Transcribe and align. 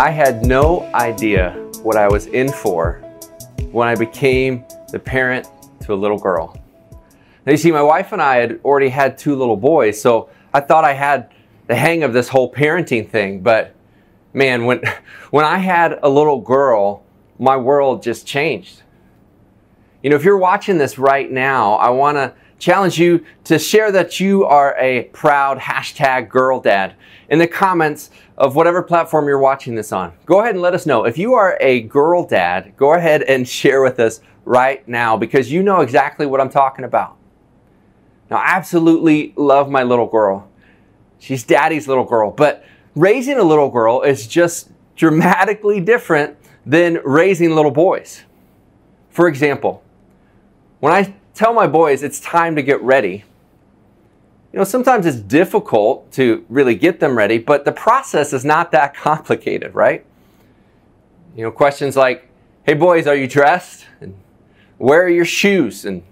I 0.00 0.08
had 0.08 0.46
no 0.46 0.90
idea 0.94 1.50
what 1.82 1.98
I 1.98 2.08
was 2.08 2.24
in 2.24 2.50
for 2.50 3.02
when 3.70 3.86
I 3.86 3.94
became 3.94 4.64
the 4.90 4.98
parent 4.98 5.46
to 5.82 5.92
a 5.92 5.94
little 5.94 6.16
girl. 6.16 6.56
Now, 7.44 7.52
you 7.52 7.58
see, 7.58 7.70
my 7.70 7.82
wife 7.82 8.12
and 8.12 8.22
I 8.22 8.36
had 8.36 8.60
already 8.64 8.88
had 8.88 9.18
two 9.18 9.36
little 9.36 9.58
boys, 9.58 10.00
so 10.00 10.30
I 10.54 10.60
thought 10.60 10.84
I 10.84 10.94
had 10.94 11.30
the 11.66 11.76
hang 11.76 12.02
of 12.02 12.14
this 12.14 12.30
whole 12.30 12.50
parenting 12.50 13.10
thing. 13.10 13.42
But 13.42 13.74
man, 14.32 14.64
when, 14.64 14.80
when 15.32 15.44
I 15.44 15.58
had 15.58 15.98
a 16.02 16.08
little 16.08 16.40
girl, 16.40 17.04
my 17.38 17.58
world 17.58 18.02
just 18.02 18.26
changed. 18.26 18.80
You 20.02 20.08
know, 20.08 20.16
if 20.16 20.24
you're 20.24 20.38
watching 20.38 20.78
this 20.78 20.98
right 20.98 21.30
now, 21.30 21.74
I 21.74 21.90
want 21.90 22.16
to 22.16 22.32
challenge 22.60 22.98
you 22.98 23.24
to 23.44 23.58
share 23.58 23.90
that 23.90 24.20
you 24.20 24.44
are 24.44 24.76
a 24.78 25.04
proud 25.12 25.58
hashtag 25.58 26.28
girl 26.28 26.60
dad 26.60 26.94
in 27.30 27.38
the 27.38 27.48
comments 27.48 28.10
of 28.36 28.54
whatever 28.54 28.82
platform 28.82 29.26
you're 29.26 29.38
watching 29.38 29.74
this 29.74 29.92
on. 29.92 30.12
Go 30.26 30.40
ahead 30.40 30.54
and 30.54 30.62
let 30.62 30.74
us 30.74 30.86
know. 30.86 31.04
If 31.04 31.18
you 31.18 31.34
are 31.34 31.56
a 31.60 31.80
girl 31.82 32.24
dad, 32.24 32.74
go 32.76 32.94
ahead 32.94 33.22
and 33.22 33.48
share 33.48 33.82
with 33.82 33.98
us 33.98 34.20
right 34.44 34.86
now 34.86 35.16
because 35.16 35.50
you 35.50 35.62
know 35.62 35.80
exactly 35.80 36.26
what 36.26 36.40
I'm 36.40 36.50
talking 36.50 36.84
about. 36.84 37.16
Now, 38.30 38.36
I 38.36 38.50
absolutely 38.50 39.32
love 39.36 39.68
my 39.68 39.82
little 39.82 40.06
girl. 40.06 40.48
She's 41.18 41.42
daddy's 41.42 41.88
little 41.88 42.04
girl, 42.04 42.30
but 42.30 42.64
raising 42.94 43.38
a 43.38 43.42
little 43.42 43.70
girl 43.70 44.02
is 44.02 44.26
just 44.26 44.70
dramatically 44.94 45.80
different 45.80 46.36
than 46.64 47.00
raising 47.04 47.54
little 47.54 47.70
boys. 47.70 48.22
For 49.08 49.26
example, 49.28 49.82
when 50.78 50.92
I 50.92 51.14
tell 51.34 51.52
my 51.52 51.66
boys 51.66 52.02
it's 52.02 52.20
time 52.20 52.56
to 52.56 52.62
get 52.62 52.80
ready. 52.82 53.24
You 54.52 54.58
know, 54.58 54.64
sometimes 54.64 55.06
it's 55.06 55.18
difficult 55.18 56.10
to 56.12 56.44
really 56.48 56.74
get 56.74 56.98
them 56.98 57.16
ready, 57.16 57.38
but 57.38 57.64
the 57.64 57.72
process 57.72 58.32
is 58.32 58.44
not 58.44 58.72
that 58.72 58.94
complicated, 58.96 59.74
right? 59.74 60.04
You 61.36 61.44
know, 61.44 61.50
questions 61.50 61.96
like, 61.96 62.28
hey 62.64 62.74
boys, 62.74 63.06
are 63.06 63.14
you 63.14 63.28
dressed? 63.28 63.86
And 64.00 64.14
where 64.78 65.02
are 65.04 65.08
your 65.08 65.24
shoes? 65.24 65.84
And 65.84 66.02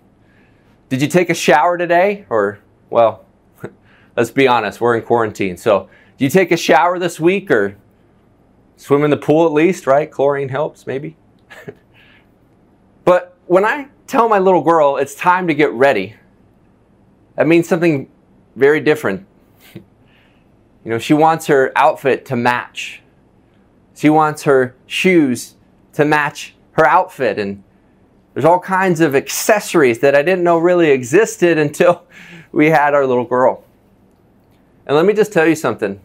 did 0.88 1.02
you 1.02 1.08
take 1.08 1.30
a 1.30 1.34
shower 1.34 1.76
today? 1.76 2.26
Or, 2.30 2.60
well, 2.90 3.24
let's 4.16 4.30
be 4.30 4.46
honest, 4.46 4.80
we're 4.80 4.96
in 4.96 5.02
quarantine. 5.02 5.56
So, 5.56 5.88
do 6.16 6.24
you 6.24 6.30
take 6.30 6.50
a 6.50 6.56
shower 6.56 6.98
this 6.98 7.20
week 7.20 7.50
or 7.50 7.76
swim 8.76 9.04
in 9.04 9.10
the 9.10 9.16
pool 9.16 9.46
at 9.46 9.52
least, 9.52 9.86
right? 9.86 10.10
Chlorine 10.10 10.48
helps, 10.48 10.86
maybe. 10.86 11.16
but 13.04 13.36
when 13.46 13.64
I 13.64 13.88
tell 14.08 14.28
my 14.28 14.38
little 14.40 14.62
girl 14.62 14.96
it's 14.96 15.14
time 15.14 15.46
to 15.46 15.54
get 15.54 15.70
ready, 15.70 16.16
that 17.36 17.46
means 17.46 17.68
something 17.68 18.10
very 18.56 18.80
different. 18.80 19.24
you 19.74 19.82
know, 20.84 20.98
she 20.98 21.14
wants 21.14 21.46
her 21.46 21.70
outfit 21.76 22.26
to 22.26 22.34
match. 22.34 23.02
She 23.94 24.10
wants 24.10 24.42
her 24.42 24.74
shoes 24.86 25.54
to 25.92 26.04
match 26.04 26.56
her 26.72 26.84
outfit. 26.84 27.38
And 27.38 27.62
there's 28.34 28.44
all 28.44 28.58
kinds 28.58 29.00
of 29.00 29.14
accessories 29.14 30.00
that 30.00 30.16
I 30.16 30.22
didn't 30.22 30.42
know 30.42 30.58
really 30.58 30.90
existed 30.90 31.58
until 31.66 32.04
we 32.50 32.70
had 32.70 32.94
our 32.94 33.06
little 33.06 33.24
girl. 33.24 33.62
And 34.86 34.96
let 34.96 35.04
me 35.04 35.12
just 35.12 35.32
tell 35.32 35.46
you 35.46 35.54
something. 35.54 36.00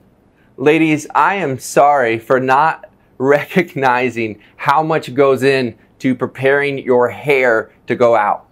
Ladies, 0.57 1.07
I 1.15 1.35
am 1.35 1.57
sorry 1.57 2.19
for 2.19 2.39
not 2.39 2.91
recognizing 3.17 4.41
how 4.57 4.83
much 4.83 5.13
goes 5.13 5.41
in 5.41 5.75
to 6.03 6.13
preparing 6.13 6.77
your 6.77 7.07
hair 7.07 7.71
to 7.87 7.95
go 7.95 8.13
out. 8.13 8.45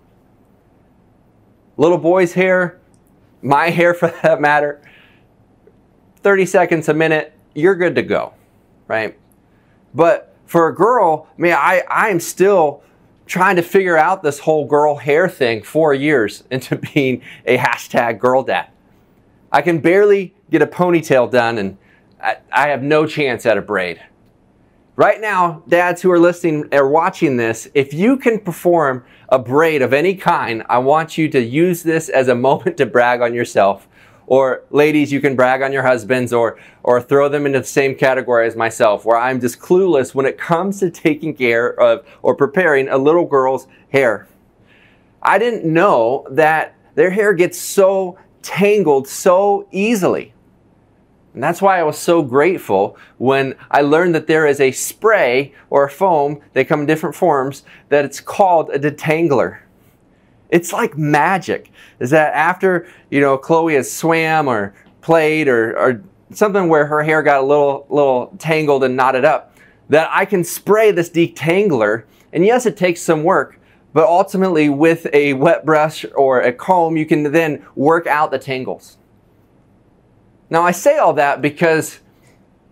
Little 1.76 1.98
boy's 1.98 2.32
hair, 2.32 2.80
my 3.42 3.70
hair 3.78 3.94
for 3.94 4.08
that 4.24 4.40
matter, 4.40 4.82
30 6.24 6.46
seconds 6.46 6.88
a 6.88 6.94
minute, 6.94 7.34
you're 7.54 7.76
good 7.76 7.94
to 7.96 8.04
go, 8.04 8.34
right? 8.88 9.20
But 9.94 10.34
for 10.46 10.70
a 10.70 10.74
girl, 10.74 11.28
man, 11.36 11.58
I, 11.60 11.84
I'm 11.90 12.22
still 12.22 12.84
trying 13.26 13.58
to 13.58 13.62
figure 13.62 13.98
out 13.98 14.24
this 14.24 14.40
whole 14.40 14.66
girl 14.66 14.96
hair 14.96 15.28
thing 15.28 15.62
four 15.62 15.94
years 15.94 16.46
into 16.52 16.78
being 16.78 17.22
a 17.46 17.58
hashtag 17.58 18.18
girl 18.18 18.44
dad. 18.44 18.70
I 19.52 19.62
can 19.62 19.80
barely 19.80 20.34
get 20.50 20.62
a 20.62 20.68
ponytail 20.68 21.30
done 21.30 21.58
and 21.58 21.78
I, 22.24 22.38
I 22.50 22.70
have 22.70 22.82
no 22.82 23.06
chance 23.06 23.46
at 23.46 23.58
a 23.58 23.62
braid. 23.62 24.02
Right 25.02 25.20
now, 25.20 25.64
dads 25.68 26.04
who 26.04 26.12
are 26.12 26.20
listening 26.20 26.70
or 26.72 26.88
watching 26.88 27.36
this, 27.36 27.68
if 27.74 27.92
you 27.92 28.18
can 28.18 28.38
perform 28.38 29.04
a 29.30 29.40
braid 29.40 29.82
of 29.82 29.94
any 29.94 30.14
kind, 30.14 30.62
I 30.70 30.78
want 30.78 31.18
you 31.18 31.28
to 31.30 31.42
use 31.42 31.82
this 31.82 32.08
as 32.08 32.28
a 32.28 32.36
moment 32.36 32.78
to 32.78 32.86
brag 32.86 33.20
on 33.20 33.34
yourself. 33.34 33.88
Or 34.28 34.64
ladies, 34.70 35.12
you 35.12 35.20
can 35.20 35.36
brag 35.36 35.64
on 35.64 35.74
your 35.74 35.82
husbands 35.82 36.32
or, 36.32 36.60
or 36.84 37.02
throw 37.02 37.30
them 37.30 37.48
into 37.48 37.62
the 37.62 37.66
same 37.66 37.96
category 37.96 38.46
as 38.46 38.56
myself, 38.56 39.04
where 39.04 39.18
I'm 39.18 39.42
just 39.42 39.60
clueless 39.60 40.14
when 40.14 40.28
it 40.28 40.38
comes 40.38 40.80
to 40.82 40.92
taking 40.92 41.34
care 41.34 41.74
of 41.80 42.06
or 42.22 42.36
preparing 42.36 42.88
a 42.88 43.00
little 43.00 43.26
girl's 43.26 43.66
hair. 43.92 44.28
I 45.24 45.40
didn't 45.40 45.66
know 45.66 46.28
that 46.30 46.76
their 46.94 47.10
hair 47.10 47.34
gets 47.34 47.58
so 47.58 48.20
tangled 48.44 49.08
so 49.08 49.68
easily. 49.72 50.36
And 51.34 51.42
that's 51.42 51.62
why 51.62 51.80
I 51.80 51.84
was 51.84 51.98
so 51.98 52.22
grateful 52.22 52.98
when 53.18 53.56
I 53.70 53.82
learned 53.82 54.16
that 54.16 54.28
there 54.28 54.46
is 54.46 54.60
a 54.60 54.72
spray 54.72 55.54
or 55.70 55.86
a 55.86 55.90
foam, 55.90 56.42
they 56.54 56.66
come 56.66 56.82
in 56.82 56.86
different 56.86 57.16
forms, 57.16 57.64
that 57.90 58.04
it's 58.04 58.20
called 58.20 58.70
a 58.72 58.80
detangler. 58.80 59.60
It's 60.50 60.74
like 60.74 60.98
magic. 60.98 61.72
Is 62.00 62.10
that 62.10 62.34
after, 62.34 62.88
you 63.10 63.22
know, 63.22 63.38
Chloe 63.38 63.76
has 63.76 63.90
swam 63.90 64.50
or 64.50 64.74
played 65.00 65.48
or, 65.48 65.78
or 65.78 66.04
something 66.32 66.68
where 66.68 66.86
her 66.86 67.02
hair 67.02 67.24
got 67.24 67.42
a 67.42 67.46
little, 67.46 67.86
little 67.90 68.36
tangled 68.38 68.84
and 68.84 68.98
knotted 68.98 69.24
up, 69.24 69.56
that 69.88 70.10
I 70.12 70.26
can 70.26 70.44
spray 70.44 70.92
this 70.92 71.10
detangler. 71.10 72.04
And 72.34 72.46
yes, 72.46 72.66
it 72.66 72.76
takes 72.76 73.02
some 73.02 73.24
work, 73.24 73.58
but 73.94 74.06
ultimately 74.06 74.68
with 74.68 75.08
a 75.14 75.34
wet 75.34 75.66
brush 75.66 76.06
or 76.16 76.42
a 76.42 76.52
comb, 76.52 76.98
you 76.98 77.06
can 77.06 77.32
then 77.32 77.66
work 77.76 78.06
out 78.06 78.32
the 78.32 78.40
tangles. 78.40 78.98
Now, 80.52 80.64
I 80.64 80.72
say 80.72 80.98
all 80.98 81.14
that 81.14 81.42
because 81.42 82.02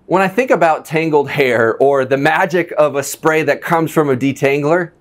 when 0.05 0.21
I 0.21 0.27
think 0.27 0.51
about 0.51 0.83
tangled 0.83 1.29
hair 1.29 1.77
or 1.77 2.03
the 2.03 2.17
magic 2.17 2.73
of 2.77 2.97
a 2.97 3.03
spray 3.03 3.41
that 3.43 3.61
comes 3.61 3.89
from 3.89 4.09
a 4.09 4.17
detangler, 4.17 4.91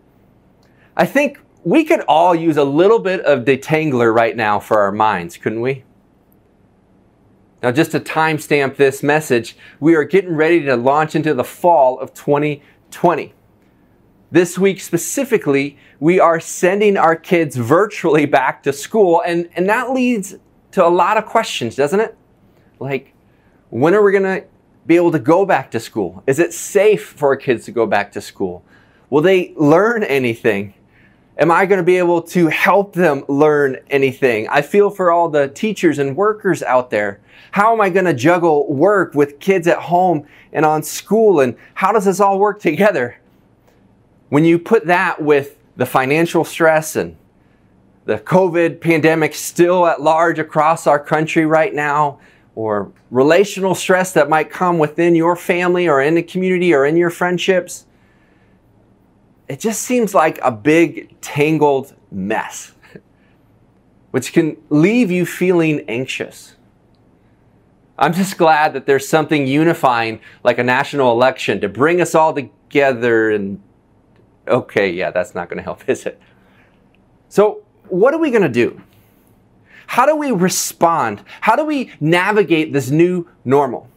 I 0.96 1.04
think 1.04 1.40
we 1.64 1.84
could 1.84 2.00
all 2.02 2.36
use 2.36 2.56
a 2.56 2.64
little 2.64 3.00
bit 3.00 3.20
of 3.22 3.44
detangler 3.44 4.14
right 4.14 4.36
now 4.36 4.60
for 4.60 4.78
our 4.78 4.92
minds, 4.92 5.36
couldn't 5.36 5.60
we? 5.60 5.82
Now, 7.64 7.72
just 7.72 7.90
to 7.90 8.00
timestamp 8.00 8.76
this 8.76 9.02
message, 9.02 9.56
we 9.80 9.96
are 9.96 10.04
getting 10.04 10.36
ready 10.36 10.62
to 10.62 10.76
launch 10.76 11.16
into 11.16 11.34
the 11.34 11.42
fall 11.42 11.98
of 11.98 12.14
2020. 12.14 13.34
This 14.30 14.56
week 14.56 14.80
specifically, 14.80 15.78
we 15.98 16.20
are 16.20 16.38
sending 16.38 16.96
our 16.96 17.16
kids 17.16 17.56
virtually 17.56 18.26
back 18.26 18.62
to 18.62 18.72
school, 18.72 19.20
and, 19.26 19.48
and 19.56 19.68
that 19.68 19.90
leads 19.90 20.36
to 20.72 20.86
a 20.86 20.88
lot 20.88 21.16
of 21.16 21.26
questions, 21.26 21.74
doesn't 21.74 21.98
it? 21.98 22.17
Like, 22.80 23.14
when 23.70 23.94
are 23.94 24.02
we 24.02 24.12
going 24.12 24.24
to 24.24 24.44
be 24.86 24.96
able 24.96 25.12
to 25.12 25.18
go 25.18 25.44
back 25.44 25.70
to 25.72 25.80
school? 25.80 26.22
Is 26.26 26.38
it 26.38 26.52
safe 26.52 27.06
for 27.10 27.28
our 27.28 27.36
kids 27.36 27.64
to 27.66 27.72
go 27.72 27.86
back 27.86 28.12
to 28.12 28.20
school? 28.20 28.64
Will 29.10 29.22
they 29.22 29.52
learn 29.56 30.02
anything? 30.02 30.74
Am 31.38 31.50
I 31.50 31.66
going 31.66 31.78
to 31.78 31.84
be 31.84 31.98
able 31.98 32.22
to 32.22 32.48
help 32.48 32.94
them 32.94 33.24
learn 33.28 33.76
anything? 33.90 34.48
I 34.48 34.62
feel 34.62 34.90
for 34.90 35.12
all 35.12 35.28
the 35.28 35.48
teachers 35.48 35.98
and 35.98 36.16
workers 36.16 36.62
out 36.62 36.90
there. 36.90 37.20
How 37.52 37.72
am 37.72 37.80
I 37.80 37.90
going 37.90 38.06
to 38.06 38.14
juggle 38.14 38.72
work 38.72 39.14
with 39.14 39.38
kids 39.38 39.68
at 39.68 39.78
home 39.78 40.26
and 40.52 40.66
on 40.66 40.82
school? 40.82 41.40
And 41.40 41.56
how 41.74 41.92
does 41.92 42.06
this 42.06 42.18
all 42.18 42.38
work 42.38 42.60
together? 42.60 43.18
When 44.30 44.44
you 44.44 44.58
put 44.58 44.86
that 44.86 45.22
with 45.22 45.56
the 45.76 45.86
financial 45.86 46.44
stress 46.44 46.96
and 46.96 47.16
the 48.04 48.18
COVID 48.18 48.80
pandemic 48.80 49.34
still 49.34 49.86
at 49.86 50.00
large 50.00 50.38
across 50.38 50.86
our 50.86 50.98
country 50.98 51.46
right 51.46 51.72
now, 51.72 52.18
or 52.58 52.90
relational 53.12 53.72
stress 53.72 54.12
that 54.14 54.28
might 54.28 54.50
come 54.50 54.80
within 54.80 55.14
your 55.14 55.36
family 55.36 55.88
or 55.88 56.02
in 56.02 56.16
the 56.16 56.22
community 56.24 56.74
or 56.74 56.84
in 56.84 56.96
your 56.96 57.08
friendships. 57.08 57.86
It 59.46 59.60
just 59.60 59.82
seems 59.82 60.12
like 60.12 60.40
a 60.42 60.50
big 60.50 61.20
tangled 61.20 61.94
mess, 62.10 62.74
which 64.10 64.32
can 64.32 64.56
leave 64.70 65.08
you 65.08 65.24
feeling 65.24 65.84
anxious. 65.86 66.56
I'm 67.96 68.12
just 68.12 68.36
glad 68.36 68.72
that 68.72 68.86
there's 68.86 69.08
something 69.08 69.46
unifying 69.46 70.18
like 70.42 70.58
a 70.58 70.64
national 70.64 71.12
election 71.12 71.60
to 71.60 71.68
bring 71.68 72.00
us 72.00 72.16
all 72.16 72.34
together 72.34 73.30
and 73.30 73.62
okay, 74.48 74.90
yeah, 74.90 75.12
that's 75.12 75.32
not 75.32 75.48
going 75.48 75.58
to 75.58 75.62
help, 75.62 75.88
is 75.88 76.06
it? 76.06 76.20
So, 77.28 77.62
what 77.88 78.14
are 78.14 78.18
we 78.18 78.32
going 78.32 78.42
to 78.42 78.48
do? 78.48 78.82
How 79.88 80.04
do 80.04 80.14
we 80.14 80.30
respond? 80.30 81.24
How 81.40 81.56
do 81.56 81.64
we 81.64 81.90
navigate 81.98 82.74
this 82.74 82.90
new 82.90 83.26
normal? 83.46 83.88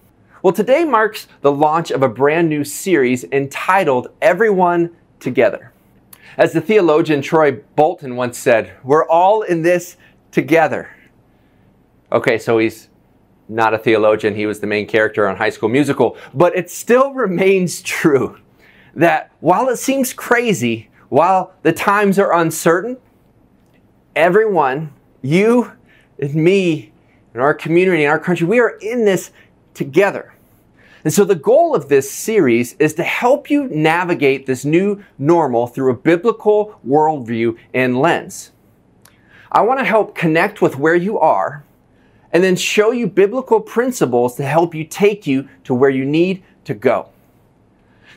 Well, 0.42 0.54
today 0.54 0.86
marks 0.86 1.28
the 1.42 1.52
launch 1.52 1.92
of 1.92 2.02
a 2.02 2.08
brand 2.08 2.48
new 2.48 2.64
series 2.64 3.26
entitled 3.26 4.08
Everyone 4.22 4.96
Together. 5.20 5.74
As 6.38 6.54
the 6.54 6.62
theologian 6.62 7.22
Troy 7.22 7.52
Bolton 7.76 8.16
once 8.16 8.38
said, 8.38 8.72
we're 8.86 9.06
all 9.06 9.42
in 9.42 9.64
this 9.64 9.98
together. 10.32 10.96
Okay, 12.10 12.38
so 12.38 12.58
he's 12.58 12.88
not 13.50 13.74
a 13.74 13.78
theologian, 13.78 14.34
he 14.34 14.46
was 14.46 14.62
the 14.62 14.68
main 14.68 14.88
character 14.88 15.28
on 15.28 15.36
High 15.36 15.50
School 15.50 15.70
Musical, 15.70 16.16
but 16.34 16.56
it 16.56 16.72
still 16.72 17.14
remains 17.14 17.82
true 17.82 18.40
that 18.96 19.30
while 19.42 19.68
it 19.68 19.78
seems 19.78 20.14
crazy, 20.14 20.90
while 21.10 21.54
the 21.64 21.74
times 21.74 22.18
are 22.18 22.34
uncertain, 22.34 22.98
everyone, 24.16 24.94
you 25.22 25.74
and 26.22 26.36
me, 26.36 26.92
and 27.34 27.42
our 27.42 27.54
community 27.54 28.04
and 28.04 28.12
our 28.12 28.20
country, 28.20 28.46
we 28.48 28.60
are 28.60 28.78
in 28.82 29.06
this 29.06 29.32
together. 29.74 30.34
And 31.04 31.12
so 31.12 31.26
the 31.26 31.36
goal 31.36 31.76
of 31.76 31.90
this 31.90 32.12
series 32.12 32.74
is 32.74 32.94
to 32.94 33.04
help 33.04 33.50
you 33.50 33.68
navigate 33.68 34.46
this 34.46 34.64
new 34.64 35.04
normal 35.18 35.66
through 35.66 35.92
a 35.92 35.98
biblical 35.98 36.80
worldview 36.88 37.58
and 37.74 38.00
lens. 38.00 38.52
I 39.52 39.62
want 39.62 39.80
to 39.80 39.86
help 39.86 40.16
connect 40.16 40.62
with 40.62 40.78
where 40.78 40.96
you 40.96 41.18
are 41.20 41.64
and 42.32 42.44
then 42.44 42.56
show 42.56 42.92
you 42.92 43.08
biblical 43.08 43.60
principles 43.60 44.36
to 44.36 44.44
help 44.44 44.76
you 44.76 44.86
take 44.86 45.26
you 45.26 45.50
to 45.64 45.74
where 45.74 45.90
you 45.90 46.06
need 46.06 46.44
to 46.66 46.74
go. 46.74 47.10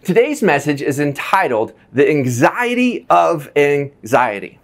Today's 0.04 0.42
message 0.42 0.82
is 0.82 1.00
entitled 1.00 1.72
The 1.92 2.08
Anxiety 2.08 3.06
of 3.08 3.50
Anxiety. 3.56 4.58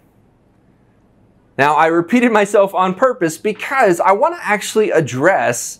Now, 1.57 1.75
I 1.75 1.87
repeated 1.87 2.31
myself 2.31 2.73
on 2.73 2.93
purpose 2.95 3.37
because 3.37 3.99
I 3.99 4.13
want 4.13 4.35
to 4.35 4.45
actually 4.45 4.91
address 4.91 5.79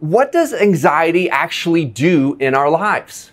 what 0.00 0.32
does 0.32 0.52
anxiety 0.52 1.28
actually 1.28 1.84
do 1.84 2.36
in 2.40 2.54
our 2.54 2.70
lives? 2.70 3.32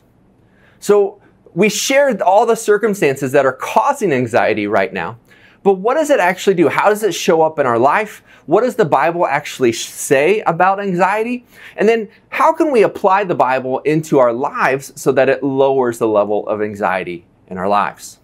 So, 0.80 1.22
we 1.54 1.70
shared 1.70 2.22
all 2.22 2.46
the 2.46 2.56
circumstances 2.56 3.32
that 3.32 3.46
are 3.46 3.54
causing 3.54 4.12
anxiety 4.12 4.68
right 4.68 4.92
now. 4.92 5.18
But 5.64 5.76
what 5.76 5.96
does 5.96 6.12
it 6.12 6.20
actually 6.20 6.54
do? 6.54 6.68
How 6.68 6.90
does 6.90 7.02
it 7.02 7.16
show 7.16 7.42
up 7.42 7.58
in 7.58 7.66
our 7.66 7.80
life? 7.80 8.22
What 8.46 8.62
does 8.62 8.76
the 8.76 8.86
Bible 8.86 9.26
actually 9.26 9.72
say 9.72 10.42
about 10.42 10.80
anxiety? 10.80 11.44
And 11.76 11.90
then 11.90 12.10
how 12.30 12.54
can 12.54 12.72
we 12.72 12.84
apply 12.84 13.24
the 13.24 13.34
Bible 13.34 13.80
into 13.80 14.20
our 14.20 14.32
lives 14.32 14.94
so 14.96 15.12
that 15.14 15.28
it 15.28 15.42
lowers 15.42 15.98
the 15.98 16.08
level 16.08 16.48
of 16.48 16.62
anxiety 16.62 17.26
in 17.48 17.58
our 17.58 17.68
lives? 17.68 18.20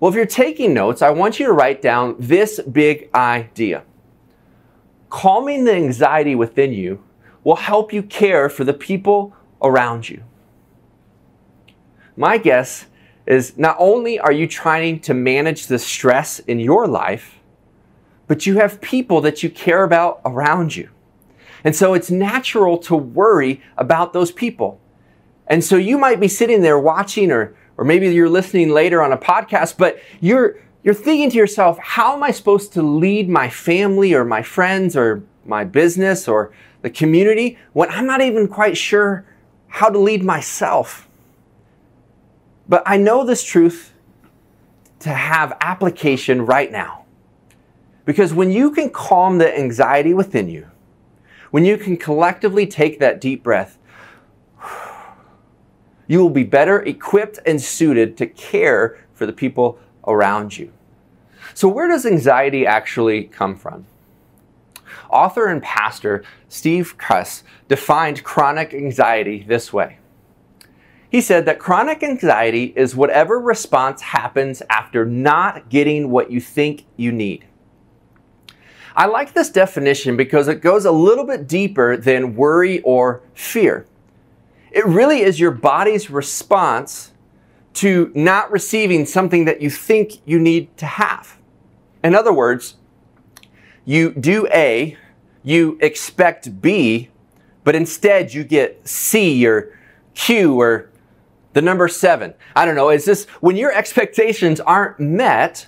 Well, 0.00 0.08
if 0.08 0.16
you're 0.16 0.24
taking 0.24 0.72
notes, 0.72 1.02
I 1.02 1.10
want 1.10 1.38
you 1.38 1.46
to 1.46 1.52
write 1.52 1.82
down 1.82 2.16
this 2.18 2.58
big 2.58 3.10
idea. 3.14 3.84
Calming 5.10 5.64
the 5.64 5.74
anxiety 5.74 6.34
within 6.34 6.72
you 6.72 7.04
will 7.44 7.56
help 7.56 7.92
you 7.92 8.02
care 8.02 8.48
for 8.48 8.64
the 8.64 8.72
people 8.72 9.36
around 9.60 10.08
you. 10.08 10.24
My 12.16 12.38
guess 12.38 12.86
is 13.26 13.58
not 13.58 13.76
only 13.78 14.18
are 14.18 14.32
you 14.32 14.46
trying 14.46 15.00
to 15.00 15.12
manage 15.12 15.66
the 15.66 15.78
stress 15.78 16.38
in 16.40 16.60
your 16.60 16.88
life, 16.88 17.38
but 18.26 18.46
you 18.46 18.56
have 18.56 18.80
people 18.80 19.20
that 19.20 19.42
you 19.42 19.50
care 19.50 19.84
about 19.84 20.22
around 20.24 20.76
you. 20.76 20.88
And 21.62 21.76
so 21.76 21.92
it's 21.92 22.10
natural 22.10 22.78
to 22.78 22.96
worry 22.96 23.60
about 23.76 24.14
those 24.14 24.32
people. 24.32 24.80
And 25.46 25.62
so 25.62 25.76
you 25.76 25.98
might 25.98 26.20
be 26.20 26.28
sitting 26.28 26.62
there 26.62 26.78
watching 26.78 27.30
or 27.30 27.54
or 27.80 27.84
maybe 27.84 28.14
you're 28.14 28.28
listening 28.28 28.68
later 28.68 29.02
on 29.02 29.10
a 29.10 29.16
podcast, 29.16 29.78
but 29.78 29.98
you're 30.20 30.58
you're 30.82 30.94
thinking 30.94 31.30
to 31.30 31.36
yourself, 31.36 31.78
how 31.78 32.14
am 32.14 32.22
I 32.22 32.30
supposed 32.30 32.72
to 32.74 32.82
lead 32.82 33.28
my 33.28 33.48
family 33.48 34.14
or 34.14 34.24
my 34.24 34.42
friends 34.42 34.96
or 34.96 35.22
my 35.44 35.64
business 35.64 36.28
or 36.28 36.52
the 36.82 36.90
community 36.90 37.58
when 37.72 37.90
I'm 37.90 38.06
not 38.06 38.20
even 38.20 38.48
quite 38.48 38.76
sure 38.76 39.26
how 39.68 39.88
to 39.88 39.98
lead 39.98 40.22
myself? 40.22 41.08
But 42.68 42.82
I 42.86 42.98
know 42.98 43.24
this 43.24 43.42
truth 43.42 43.92
to 45.00 45.10
have 45.10 45.56
application 45.60 46.46
right 46.46 46.70
now. 46.70 47.04
Because 48.04 48.32
when 48.32 48.50
you 48.50 48.70
can 48.70 48.90
calm 48.90 49.38
the 49.38 49.58
anxiety 49.58 50.14
within 50.14 50.48
you, 50.48 50.70
when 51.50 51.64
you 51.64 51.76
can 51.76 51.96
collectively 51.96 52.66
take 52.66 52.98
that 53.00 53.20
deep 53.20 53.42
breath 53.42 53.78
you 56.10 56.18
will 56.18 56.28
be 56.28 56.42
better 56.42 56.82
equipped 56.82 57.38
and 57.46 57.62
suited 57.62 58.16
to 58.16 58.26
care 58.26 58.98
for 59.14 59.26
the 59.26 59.32
people 59.32 59.78
around 60.08 60.58
you. 60.58 60.72
So, 61.54 61.68
where 61.68 61.86
does 61.86 62.04
anxiety 62.04 62.66
actually 62.66 63.24
come 63.24 63.54
from? 63.54 63.86
Author 65.08 65.46
and 65.46 65.62
pastor 65.62 66.24
Steve 66.48 66.98
Cuss 66.98 67.44
defined 67.68 68.24
chronic 68.24 68.74
anxiety 68.74 69.44
this 69.46 69.72
way. 69.72 69.98
He 71.12 71.20
said 71.20 71.46
that 71.46 71.60
chronic 71.60 72.02
anxiety 72.02 72.72
is 72.74 72.96
whatever 72.96 73.38
response 73.38 74.02
happens 74.02 74.64
after 74.68 75.06
not 75.06 75.68
getting 75.68 76.10
what 76.10 76.32
you 76.32 76.40
think 76.40 76.86
you 76.96 77.12
need. 77.12 77.44
I 78.96 79.06
like 79.06 79.32
this 79.32 79.50
definition 79.50 80.16
because 80.16 80.48
it 80.48 80.56
goes 80.56 80.86
a 80.86 80.90
little 80.90 81.24
bit 81.24 81.46
deeper 81.46 81.96
than 81.96 82.34
worry 82.34 82.80
or 82.80 83.22
fear. 83.32 83.86
It 84.70 84.86
really 84.86 85.20
is 85.22 85.40
your 85.40 85.50
body's 85.50 86.10
response 86.10 87.12
to 87.74 88.10
not 88.14 88.50
receiving 88.50 89.06
something 89.06 89.44
that 89.44 89.60
you 89.60 89.70
think 89.70 90.20
you 90.24 90.38
need 90.38 90.76
to 90.78 90.86
have. 90.86 91.38
In 92.02 92.14
other 92.14 92.32
words, 92.32 92.76
you 93.84 94.12
do 94.12 94.46
A, 94.48 94.96
you 95.42 95.78
expect 95.80 96.60
B, 96.60 97.10
but 97.64 97.74
instead 97.74 98.32
you 98.32 98.44
get 98.44 98.86
C 98.86 99.46
or 99.46 99.76
Q 100.14 100.60
or 100.60 100.90
the 101.52 101.62
number 101.62 101.88
seven. 101.88 102.34
I 102.54 102.64
don't 102.64 102.76
know, 102.76 102.90
is 102.90 103.04
this 103.04 103.24
when 103.40 103.56
your 103.56 103.72
expectations 103.72 104.60
aren't 104.60 105.00
met, 105.00 105.66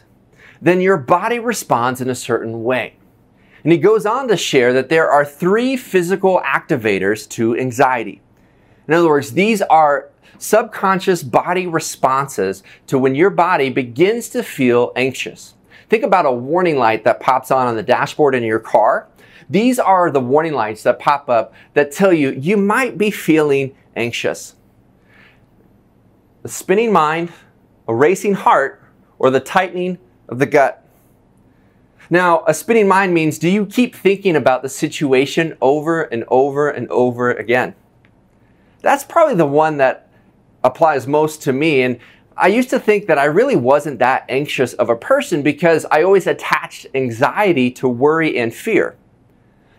then 0.60 0.80
your 0.80 0.96
body 0.96 1.38
responds 1.38 2.00
in 2.00 2.08
a 2.08 2.14
certain 2.14 2.62
way. 2.62 2.96
And 3.64 3.72
he 3.72 3.78
goes 3.78 4.06
on 4.06 4.28
to 4.28 4.36
share 4.36 4.72
that 4.72 4.88
there 4.88 5.10
are 5.10 5.24
three 5.24 5.76
physical 5.76 6.40
activators 6.44 7.28
to 7.30 7.56
anxiety. 7.56 8.21
In 8.92 8.98
other 8.98 9.08
words, 9.08 9.32
these 9.32 9.62
are 9.62 10.10
subconscious 10.36 11.22
body 11.22 11.66
responses 11.66 12.62
to 12.88 12.98
when 12.98 13.14
your 13.14 13.30
body 13.30 13.70
begins 13.70 14.28
to 14.28 14.42
feel 14.42 14.92
anxious. 14.96 15.54
Think 15.88 16.04
about 16.04 16.26
a 16.26 16.30
warning 16.30 16.76
light 16.76 17.02
that 17.04 17.18
pops 17.18 17.50
on 17.50 17.66
on 17.66 17.74
the 17.74 17.82
dashboard 17.82 18.34
in 18.34 18.42
your 18.42 18.58
car. 18.58 19.08
These 19.48 19.78
are 19.78 20.10
the 20.10 20.20
warning 20.20 20.52
lights 20.52 20.82
that 20.82 20.98
pop 20.98 21.30
up 21.30 21.54
that 21.72 21.90
tell 21.90 22.12
you 22.12 22.32
you 22.32 22.58
might 22.58 22.98
be 22.98 23.10
feeling 23.10 23.74
anxious. 23.96 24.56
The 26.42 26.50
spinning 26.50 26.92
mind, 26.92 27.32
a 27.88 27.94
racing 27.94 28.34
heart, 28.34 28.82
or 29.18 29.30
the 29.30 29.40
tightening 29.40 29.96
of 30.28 30.38
the 30.38 30.44
gut. 30.44 30.86
Now, 32.10 32.44
a 32.46 32.52
spinning 32.52 32.88
mind 32.88 33.14
means 33.14 33.38
do 33.38 33.48
you 33.48 33.64
keep 33.64 33.96
thinking 33.96 34.36
about 34.36 34.60
the 34.60 34.68
situation 34.68 35.56
over 35.62 36.02
and 36.02 36.26
over 36.28 36.68
and 36.68 36.86
over 36.90 37.32
again? 37.32 37.74
That's 38.82 39.04
probably 39.04 39.36
the 39.36 39.46
one 39.46 39.78
that 39.78 40.08
applies 40.62 41.06
most 41.06 41.42
to 41.42 41.52
me. 41.52 41.82
And 41.82 41.98
I 42.36 42.48
used 42.48 42.70
to 42.70 42.78
think 42.78 43.06
that 43.06 43.18
I 43.18 43.24
really 43.24 43.56
wasn't 43.56 43.98
that 44.00 44.24
anxious 44.28 44.74
of 44.74 44.88
a 44.88 44.96
person 44.96 45.42
because 45.42 45.86
I 45.90 46.02
always 46.02 46.26
attached 46.26 46.86
anxiety 46.94 47.70
to 47.72 47.88
worry 47.88 48.38
and 48.38 48.54
fear. 48.54 48.96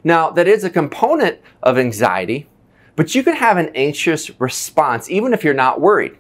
Now, 0.04 0.30
that 0.32 0.48
is 0.48 0.64
a 0.64 0.70
component 0.70 1.40
of 1.62 1.78
anxiety, 1.78 2.48
but 2.96 3.16
you 3.16 3.24
can 3.24 3.36
have 3.36 3.58
an 3.58 3.72
anxious 3.76 4.40
response 4.40 5.10
even 5.10 5.34
if 5.34 5.44
you're 5.44 5.54
not 5.54 5.82
worried. 5.82 6.18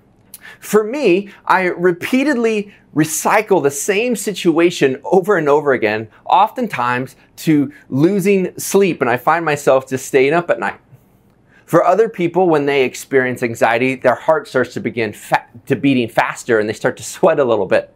For 0.59 0.83
me, 0.83 1.29
I 1.45 1.65
repeatedly 1.65 2.73
recycle 2.95 3.61
the 3.61 3.71
same 3.71 4.15
situation 4.15 5.01
over 5.03 5.37
and 5.37 5.49
over 5.49 5.73
again, 5.73 6.07
oftentimes 6.25 7.15
to 7.37 7.73
losing 7.89 8.57
sleep, 8.57 9.01
and 9.01 9.09
I 9.09 9.17
find 9.17 9.43
myself 9.43 9.89
just 9.89 10.05
staying 10.05 10.33
up 10.33 10.49
at 10.49 10.59
night. 10.59 10.79
For 11.65 11.83
other 11.83 12.09
people, 12.09 12.49
when 12.49 12.65
they 12.65 12.83
experience 12.83 13.41
anxiety, 13.41 13.95
their 13.95 14.15
heart 14.15 14.47
starts 14.47 14.73
to 14.73 14.79
begin 14.79 15.13
fa- 15.13 15.45
to 15.65 15.75
beating 15.75 16.09
faster 16.09 16.59
and 16.59 16.67
they 16.67 16.73
start 16.73 16.97
to 16.97 17.03
sweat 17.03 17.39
a 17.39 17.43
little 17.43 17.65
bit. 17.65 17.93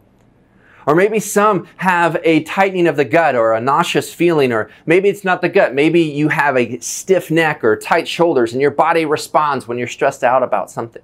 Or 0.86 0.94
maybe 0.94 1.20
some 1.20 1.68
have 1.76 2.18
a 2.24 2.44
tightening 2.44 2.86
of 2.86 2.96
the 2.96 3.04
gut 3.04 3.36
or 3.36 3.52
a 3.52 3.60
nauseous 3.60 4.14
feeling, 4.14 4.52
or 4.52 4.70
maybe 4.86 5.10
it's 5.10 5.22
not 5.22 5.42
the 5.42 5.48
gut. 5.50 5.74
Maybe 5.74 6.00
you 6.00 6.28
have 6.30 6.56
a 6.56 6.78
stiff 6.78 7.30
neck 7.30 7.62
or 7.62 7.76
tight 7.76 8.08
shoulders 8.08 8.54
and 8.54 8.62
your 8.62 8.70
body 8.70 9.04
responds 9.04 9.68
when 9.68 9.76
you're 9.76 9.86
stressed 9.86 10.24
out 10.24 10.42
about 10.42 10.70
something. 10.70 11.02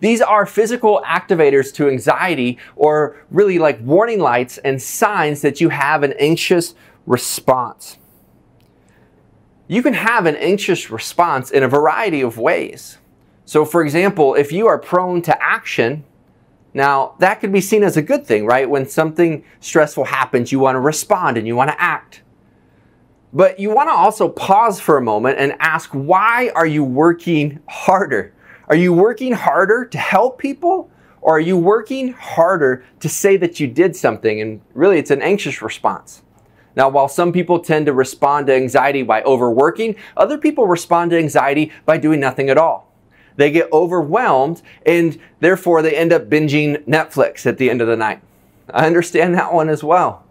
These 0.00 0.20
are 0.20 0.44
physical 0.44 1.02
activators 1.06 1.72
to 1.74 1.88
anxiety 1.88 2.58
or 2.76 3.16
really 3.30 3.58
like 3.58 3.80
warning 3.80 4.20
lights 4.20 4.58
and 4.58 4.80
signs 4.80 5.40
that 5.40 5.62
you 5.62 5.70
have 5.70 6.02
an 6.02 6.12
anxious 6.18 6.74
response 7.06 7.96
you 9.70 9.84
can 9.84 9.94
have 9.94 10.26
an 10.26 10.34
anxious 10.34 10.90
response 10.90 11.52
in 11.52 11.62
a 11.62 11.68
variety 11.68 12.22
of 12.22 12.36
ways. 12.36 12.98
So, 13.44 13.64
for 13.64 13.84
example, 13.84 14.34
if 14.34 14.50
you 14.50 14.66
are 14.66 14.78
prone 14.78 15.22
to 15.22 15.40
action, 15.40 16.02
now 16.74 17.14
that 17.20 17.36
could 17.36 17.52
be 17.52 17.60
seen 17.60 17.84
as 17.84 17.96
a 17.96 18.02
good 18.02 18.26
thing, 18.26 18.46
right? 18.46 18.68
When 18.68 18.88
something 18.88 19.44
stressful 19.60 20.06
happens, 20.06 20.50
you 20.50 20.58
want 20.58 20.74
to 20.74 20.80
respond 20.80 21.38
and 21.38 21.46
you 21.46 21.54
want 21.54 21.70
to 21.70 21.80
act. 21.80 22.22
But 23.32 23.60
you 23.60 23.72
want 23.72 23.88
to 23.90 23.92
also 23.92 24.28
pause 24.28 24.80
for 24.80 24.96
a 24.96 25.00
moment 25.00 25.38
and 25.38 25.54
ask, 25.60 25.90
why 25.90 26.50
are 26.56 26.66
you 26.66 26.82
working 26.82 27.60
harder? 27.68 28.34
Are 28.66 28.74
you 28.74 28.92
working 28.92 29.30
harder 29.30 29.84
to 29.84 29.98
help 29.98 30.40
people? 30.40 30.90
Or 31.20 31.36
are 31.36 31.40
you 31.40 31.56
working 31.56 32.12
harder 32.14 32.84
to 32.98 33.08
say 33.08 33.36
that 33.36 33.60
you 33.60 33.68
did 33.68 33.94
something? 33.94 34.40
And 34.40 34.62
really, 34.74 34.98
it's 34.98 35.12
an 35.12 35.22
anxious 35.22 35.62
response. 35.62 36.22
Now, 36.76 36.88
while 36.88 37.08
some 37.08 37.32
people 37.32 37.58
tend 37.58 37.86
to 37.86 37.92
respond 37.92 38.46
to 38.46 38.54
anxiety 38.54 39.02
by 39.02 39.22
overworking, 39.22 39.96
other 40.16 40.38
people 40.38 40.66
respond 40.66 41.10
to 41.10 41.18
anxiety 41.18 41.72
by 41.84 41.96
doing 41.96 42.20
nothing 42.20 42.48
at 42.48 42.58
all. 42.58 42.92
They 43.36 43.50
get 43.50 43.72
overwhelmed 43.72 44.62
and 44.84 45.18
therefore 45.40 45.82
they 45.82 45.96
end 45.96 46.12
up 46.12 46.28
binging 46.28 46.84
Netflix 46.84 47.46
at 47.46 47.58
the 47.58 47.70
end 47.70 47.80
of 47.80 47.88
the 47.88 47.96
night. 47.96 48.20
I 48.68 48.86
understand 48.86 49.34
that 49.34 49.52
one 49.52 49.68
as 49.68 49.82
well. 49.82 50.24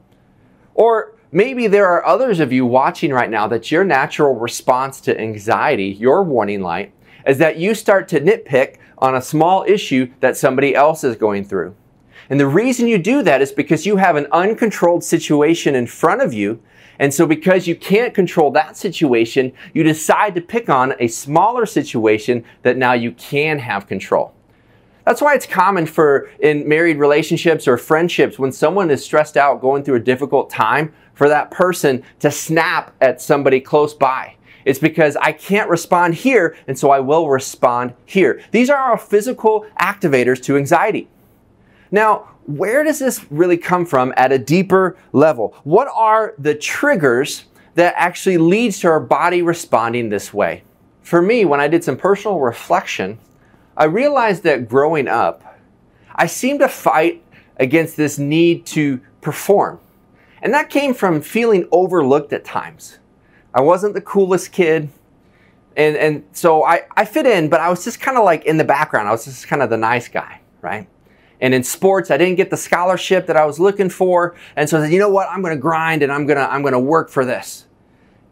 Or 0.74 1.16
maybe 1.32 1.68
there 1.68 1.88
are 1.88 2.06
others 2.06 2.40
of 2.40 2.54
you 2.54 2.66
watching 2.66 3.12
right 3.12 3.30
now 3.30 3.48
that 3.48 3.72
your 3.72 3.84
natural 3.84 4.36
response 4.36 5.02
to 5.02 5.20
anxiety, 5.20 5.88
your 5.88 6.24
warning 6.24 6.62
light, 6.62 6.94
is 7.26 7.38
that 7.40 7.58
you 7.58 7.76
start 7.76 8.08
to 8.10 8.22
nitpick 8.22 8.78
on 8.98 9.16
a 9.16 9.22
small 9.22 9.64
issue 9.68 10.12
that 10.20 10.38
somebody 10.38 10.76
else 10.76 11.04
is 11.04 11.16
going 11.16 11.44
through. 11.44 11.76
And 12.30 12.40
the 12.40 12.48
reason 12.48 12.88
you 12.88 13.00
do 13.00 13.24
that 13.24 13.42
is 13.42 13.52
because 13.52 13.86
you 13.86 13.98
have 13.98 14.16
an 14.16 14.28
uncontrolled 14.32 15.04
situation 15.04 15.76
in 15.76 15.88
front 15.88 16.22
of 16.22 16.34
you. 16.34 16.62
And 17.00 17.14
so 17.14 17.26
because 17.26 17.68
you 17.68 17.76
can't 17.76 18.14
control 18.14 18.52
that 18.52 18.78
situation, 18.78 19.54
you 19.74 19.84
decide 19.84 20.36
to 20.36 20.42
pick 20.42 20.70
on 20.70 20.94
a 21.00 21.08
smaller 21.08 21.66
situation 21.66 22.44
that 22.62 22.78
now 22.78 22.94
you 22.94 23.14
can 23.14 23.58
have 23.60 23.88
control. 23.88 24.34
That's 25.06 25.22
why 25.22 25.34
it's 25.34 25.48
common 25.48 25.88
for 25.88 26.30
in 26.40 26.68
married 26.68 26.98
relationships 26.98 27.68
or 27.68 27.78
friendships 27.78 28.38
when 28.38 28.52
someone 28.52 28.92
is 28.92 29.04
stressed 29.04 29.38
out 29.38 29.62
going 29.62 29.84
through 29.84 29.96
a 29.96 30.02
difficult 30.02 30.52
time 30.52 30.94
for 31.16 31.28
that 31.30 31.50
person 31.50 32.04
to 32.20 32.30
snap 32.30 32.94
at 33.02 33.22
somebody 33.22 33.60
close 33.60 33.94
by. 33.94 34.36
It's 34.66 34.78
because 34.78 35.16
I 35.16 35.32
can't 35.32 35.70
respond 35.70 36.14
here, 36.14 36.56
and 36.68 36.78
so 36.78 36.92
I 36.92 37.00
will 37.00 37.28
respond 37.28 37.94
here. 38.06 38.42
These 38.52 38.70
are 38.70 38.78
our 38.78 38.98
physical 38.98 39.66
activators 39.82 40.44
to 40.44 40.58
anxiety. 40.58 41.08
Now, 41.92 42.30
where 42.46 42.84
does 42.84 43.00
this 43.00 43.26
really 43.30 43.58
come 43.58 43.86
from 43.86 44.14
at 44.18 44.32
a 44.32 44.40
deeper 44.40 44.98
level? 45.12 45.56
What 45.64 45.88
are 45.94 46.34
the 46.38 46.56
triggers 46.56 47.46
that 47.76 47.94
actually 47.98 48.38
leads 48.38 48.80
to 48.80 48.88
our 48.88 49.00
body 49.00 49.42
responding 49.42 50.10
this 50.10 50.34
way? 50.34 50.64
For 51.02 51.22
me, 51.22 51.46
when 51.46 51.60
I 51.60 51.68
did 51.68 51.84
some 51.84 51.98
personal 51.98 52.40
reflection, 52.40 53.20
I 53.78 53.86
realized 53.86 54.44
that 54.44 54.68
growing 54.68 55.08
up, 55.08 55.44
I 56.16 56.26
seemed 56.26 56.60
to 56.60 56.68
fight 56.68 57.24
against 57.58 57.98
this 57.98 58.18
need 58.18 58.66
to 58.68 59.00
perform. 59.22 59.80
And 60.42 60.54
that 60.54 60.70
came 60.70 60.94
from 60.94 61.22
feeling 61.22 61.68
overlooked 61.72 62.34
at 62.34 62.46
times. 62.46 63.00
I 63.54 63.62
wasn't 63.62 63.94
the 63.94 64.02
coolest 64.02 64.52
kid. 64.52 64.90
And, 65.76 65.96
and 65.98 66.24
so 66.32 66.64
I, 66.64 66.82
I 66.96 67.06
fit 67.06 67.26
in, 67.26 67.50
but 67.50 67.62
I 67.62 67.70
was 67.70 67.84
just 67.84 68.00
kind 68.00 68.18
of 68.18 68.24
like 68.24 68.46
in 68.46 68.58
the 68.58 68.64
background. 68.64 69.08
I 69.08 69.12
was 69.12 69.26
just 69.26 69.48
kind 69.48 69.62
of 69.62 69.70
the 69.70 69.78
nice 69.78 70.08
guy, 70.08 70.42
right? 70.62 70.88
And 71.42 71.54
in 71.54 71.64
sports, 71.64 72.12
I 72.12 72.18
didn't 72.18 72.36
get 72.36 72.50
the 72.50 72.58
scholarship 72.58 73.28
that 73.28 73.38
I 73.38 73.46
was 73.46 73.60
looking 73.60 73.90
for. 73.90 74.36
And 74.56 74.70
so 74.70 74.78
I 74.78 74.84
said, 74.84 74.94
you 74.94 75.00
know 75.00 75.10
what? 75.10 75.30
I'm 75.30 75.42
going 75.42 75.56
to 75.56 75.62
grind 75.62 76.04
and 76.04 76.12
I'm 76.12 76.26
going 76.26 76.38
to, 76.38 76.52
I'm 76.52 76.62
going 76.62 76.74
to 76.74 76.80
work 76.80 77.10
for 77.10 77.26
this. 77.26 77.66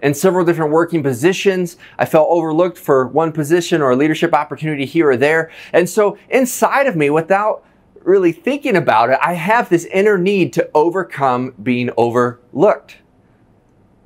In 0.01 0.13
several 0.13 0.45
different 0.45 0.71
working 0.71 1.01
positions, 1.01 1.77
I 1.97 2.05
felt 2.05 2.27
overlooked 2.29 2.77
for 2.77 3.07
one 3.07 3.31
position 3.31 3.81
or 3.81 3.91
a 3.91 3.95
leadership 3.95 4.33
opportunity 4.33 4.85
here 4.85 5.09
or 5.09 5.17
there. 5.17 5.51
And 5.73 5.89
so 5.89 6.17
inside 6.29 6.85
of 6.85 6.95
me, 6.95 7.09
without 7.09 7.65
really 8.03 8.31
thinking 8.31 8.75
about 8.75 9.09
it, 9.09 9.17
I 9.21 9.33
have 9.33 9.69
this 9.69 9.85
inner 9.85 10.17
need 10.17 10.53
to 10.53 10.69
overcome 10.73 11.53
being 11.63 11.89
overlooked. 11.97 12.97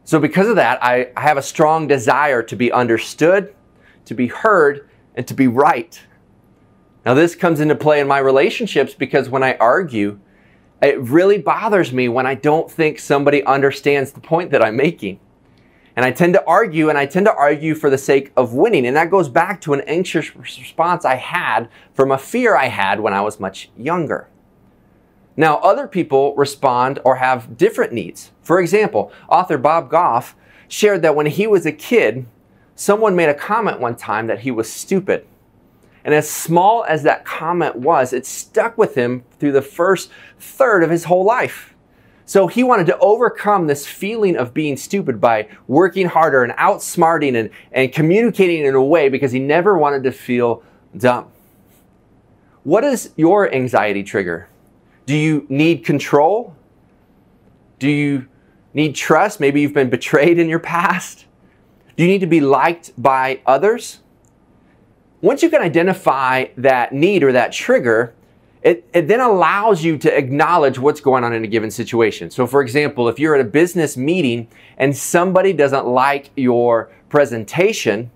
So 0.06 0.20
because 0.20 0.48
of 0.48 0.56
that, 0.56 0.84
I, 0.84 1.12
I 1.16 1.22
have 1.22 1.38
a 1.38 1.42
strong 1.42 1.88
desire 1.88 2.42
to 2.44 2.56
be 2.56 2.72
understood, 2.72 3.54
to 4.06 4.14
be 4.14 4.28
heard, 4.28 4.90
and 5.16 5.28
to 5.28 5.34
be 5.34 5.48
right. 5.48 6.02
Now, 7.06 7.14
this 7.16 7.34
comes 7.36 7.60
into 7.60 7.76
play 7.76 8.00
in 8.00 8.08
my 8.08 8.20
relationships 8.20 8.94
because 8.94 9.30
when 9.30 9.44
I 9.44 9.56
argue, 9.58 10.20
it 10.82 11.00
really 11.00 11.40
bothers 11.40 11.92
me 11.92 12.08
when 12.10 12.26
I 12.26 12.36
don't 12.36 12.70
think 12.70 13.00
somebody 13.00 13.44
understands 13.44 14.12
the 14.12 14.20
point 14.20 14.52
that 14.52 14.64
I'm 14.64 14.76
making. 14.76 15.20
And 15.96 16.06
I 16.06 16.12
tend 16.12 16.34
to 16.36 16.46
argue, 16.46 16.90
and 16.90 16.98
I 16.98 17.06
tend 17.06 17.26
to 17.26 17.36
argue 17.36 17.76
for 17.76 17.90
the 17.90 17.98
sake 17.98 18.32
of 18.38 18.54
winning. 18.54 18.86
And 18.86 18.96
that 18.96 19.12
goes 19.12 19.28
back 19.28 19.60
to 19.62 19.74
an 19.74 19.82
anxious 19.82 20.36
response 20.36 21.04
I 21.04 21.16
had 21.16 21.70
from 21.94 22.12
a 22.12 22.18
fear 22.18 22.56
I 22.56 22.68
had 22.68 23.02
when 23.02 23.14
I 23.14 23.22
was 23.22 23.40
much 23.40 23.70
younger. 23.78 24.30
Now, 25.36 25.58
other 25.58 25.88
people 25.88 26.36
respond 26.36 27.00
or 27.04 27.16
have 27.16 27.58
different 27.58 27.94
needs. 27.94 28.32
For 28.42 28.60
example, 28.60 29.12
author 29.28 29.58
Bob 29.58 29.90
Goff 29.90 30.36
shared 30.68 31.02
that 31.02 31.16
when 31.16 31.26
he 31.26 31.48
was 31.48 31.66
a 31.66 31.72
kid, 31.72 32.26
someone 32.76 33.16
made 33.16 33.30
a 33.30 33.34
comment 33.34 33.80
one 33.80 33.96
time 33.96 34.28
that 34.28 34.42
he 34.42 34.52
was 34.52 34.72
stupid. 34.72 35.26
And 36.04 36.14
as 36.14 36.30
small 36.30 36.84
as 36.86 37.04
that 37.04 37.26
comment 37.26 37.76
was, 37.76 38.14
it 38.14 38.26
stuck 38.26 38.78
with 38.78 38.96
him 38.96 39.24
through 39.40 39.52
the 39.52 39.62
first 39.62 40.10
third 40.40 40.84
of 40.84 40.90
his 40.90 41.06
whole 41.06 41.24
life. 41.24 41.76
So 42.26 42.48
he 42.48 42.64
wanted 42.64 42.86
to 42.88 42.98
overcome 43.00 43.68
this 43.68 43.86
feeling 43.86 44.38
of 44.38 44.54
being 44.54 44.78
stupid 44.78 45.20
by 45.20 45.50
working 45.68 46.08
harder 46.08 46.44
and 46.44 46.54
outsmarting 46.54 47.38
and, 47.38 47.50
and 47.72 47.92
communicating 47.92 48.66
in 48.66 48.74
a 48.74 48.84
way 48.84 49.10
because 49.10 49.32
he 49.32 49.40
never 49.40 49.78
wanted 49.78 50.04
to 50.04 50.12
feel 50.12 50.64
dumb. 50.98 51.28
What 52.64 52.84
is 52.84 53.12
your 53.16 53.54
anxiety 53.54 54.04
trigger? 54.04 54.48
Do 55.06 55.16
you 55.16 55.46
need 55.50 55.84
control? 55.84 56.56
Do 57.80 57.90
you 57.90 58.28
need 58.74 58.96
trust? 58.96 59.40
Maybe 59.40 59.62
you've 59.62 59.74
been 59.74 59.90
betrayed 59.90 60.40
in 60.40 60.48
your 60.48 60.60
past. 60.60 61.26
Do 61.98 62.04
you 62.04 62.10
need 62.10 62.22
to 62.22 62.28
be 62.28 62.40
liked 62.40 62.92
by 62.98 63.42
others? 63.46 64.00
Once 65.22 65.44
you 65.44 65.50
can 65.50 65.62
identify 65.62 66.46
that 66.58 66.94
need 66.94 67.24
or 67.24 67.32
that 67.32 67.52
trigger, 67.52 68.14
it, 68.64 68.88
it, 68.94 69.08
then 69.08 69.20
allows 69.20 69.84
you 69.84 69.98
to 69.98 70.16
acknowledge 70.16 70.78
what's 70.78 71.02
going 71.02 71.24
on 71.24 71.34
in 71.34 71.44
a 71.44 71.48
given 71.48 71.72
situation. 71.72 72.30
So, 72.30 72.46
for 72.46 72.62
example, 72.62 73.08
if 73.08 73.20
you're 73.20 73.36
at 73.36 73.42
a 73.42 73.50
business 73.50 73.98
meeting 73.98 74.48
and 74.78 74.96
somebody 74.96 75.54
doesn't 75.54 75.88
like 75.88 76.30
your 76.36 76.92
presentation, 77.10 78.12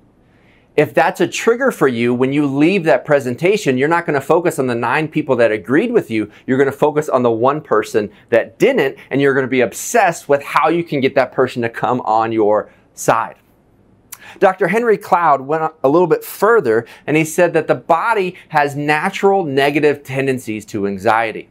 if 0.76 0.94
that's 0.94 1.22
a 1.22 1.28
trigger 1.28 1.72
for 1.72 1.88
you, 1.88 2.14
when 2.14 2.34
you 2.34 2.46
leave 2.46 2.84
that 2.84 3.06
presentation, 3.06 3.78
you're 3.78 3.88
not 3.88 4.06
going 4.06 4.20
to 4.20 4.26
focus 4.26 4.60
on 4.60 4.68
the 4.68 4.76
nine 4.76 5.08
people 5.08 5.36
that 5.38 5.52
agreed 5.52 5.92
with 5.92 6.12
you. 6.12 6.30
You're 6.46 6.58
going 6.58 6.72
to 6.72 6.78
focus 6.78 7.08
on 7.08 7.24
the 7.24 7.32
one 7.32 7.62
person 7.62 8.12
that 8.30 8.60
didn't, 8.60 8.98
and 9.10 9.22
you're 9.22 9.34
going 9.34 9.46
to 9.46 9.50
be 9.50 9.62
obsessed 9.62 10.28
with 10.28 10.44
how 10.44 10.70
you 10.70 10.84
can 10.84 11.00
get 11.00 11.16
that 11.16 11.32
person 11.32 11.62
to 11.62 11.70
come 11.70 12.02
on 12.02 12.32
your 12.32 12.70
side. 12.94 13.36
Dr. 14.40 14.68
Henry 14.68 14.98
Cloud 14.98 15.42
went 15.42 15.72
a 15.84 15.90
little 15.90 16.08
bit 16.08 16.24
further 16.24 16.86
and 17.08 17.18
he 17.18 17.26
said 17.26 17.54
that 17.54 17.68
the 17.68 17.76
body 17.76 18.36
has 18.50 18.76
natural 18.76 19.44
negative 19.44 20.04
tendencies 20.04 20.66
to 20.68 20.88
anxiety. 20.88 21.50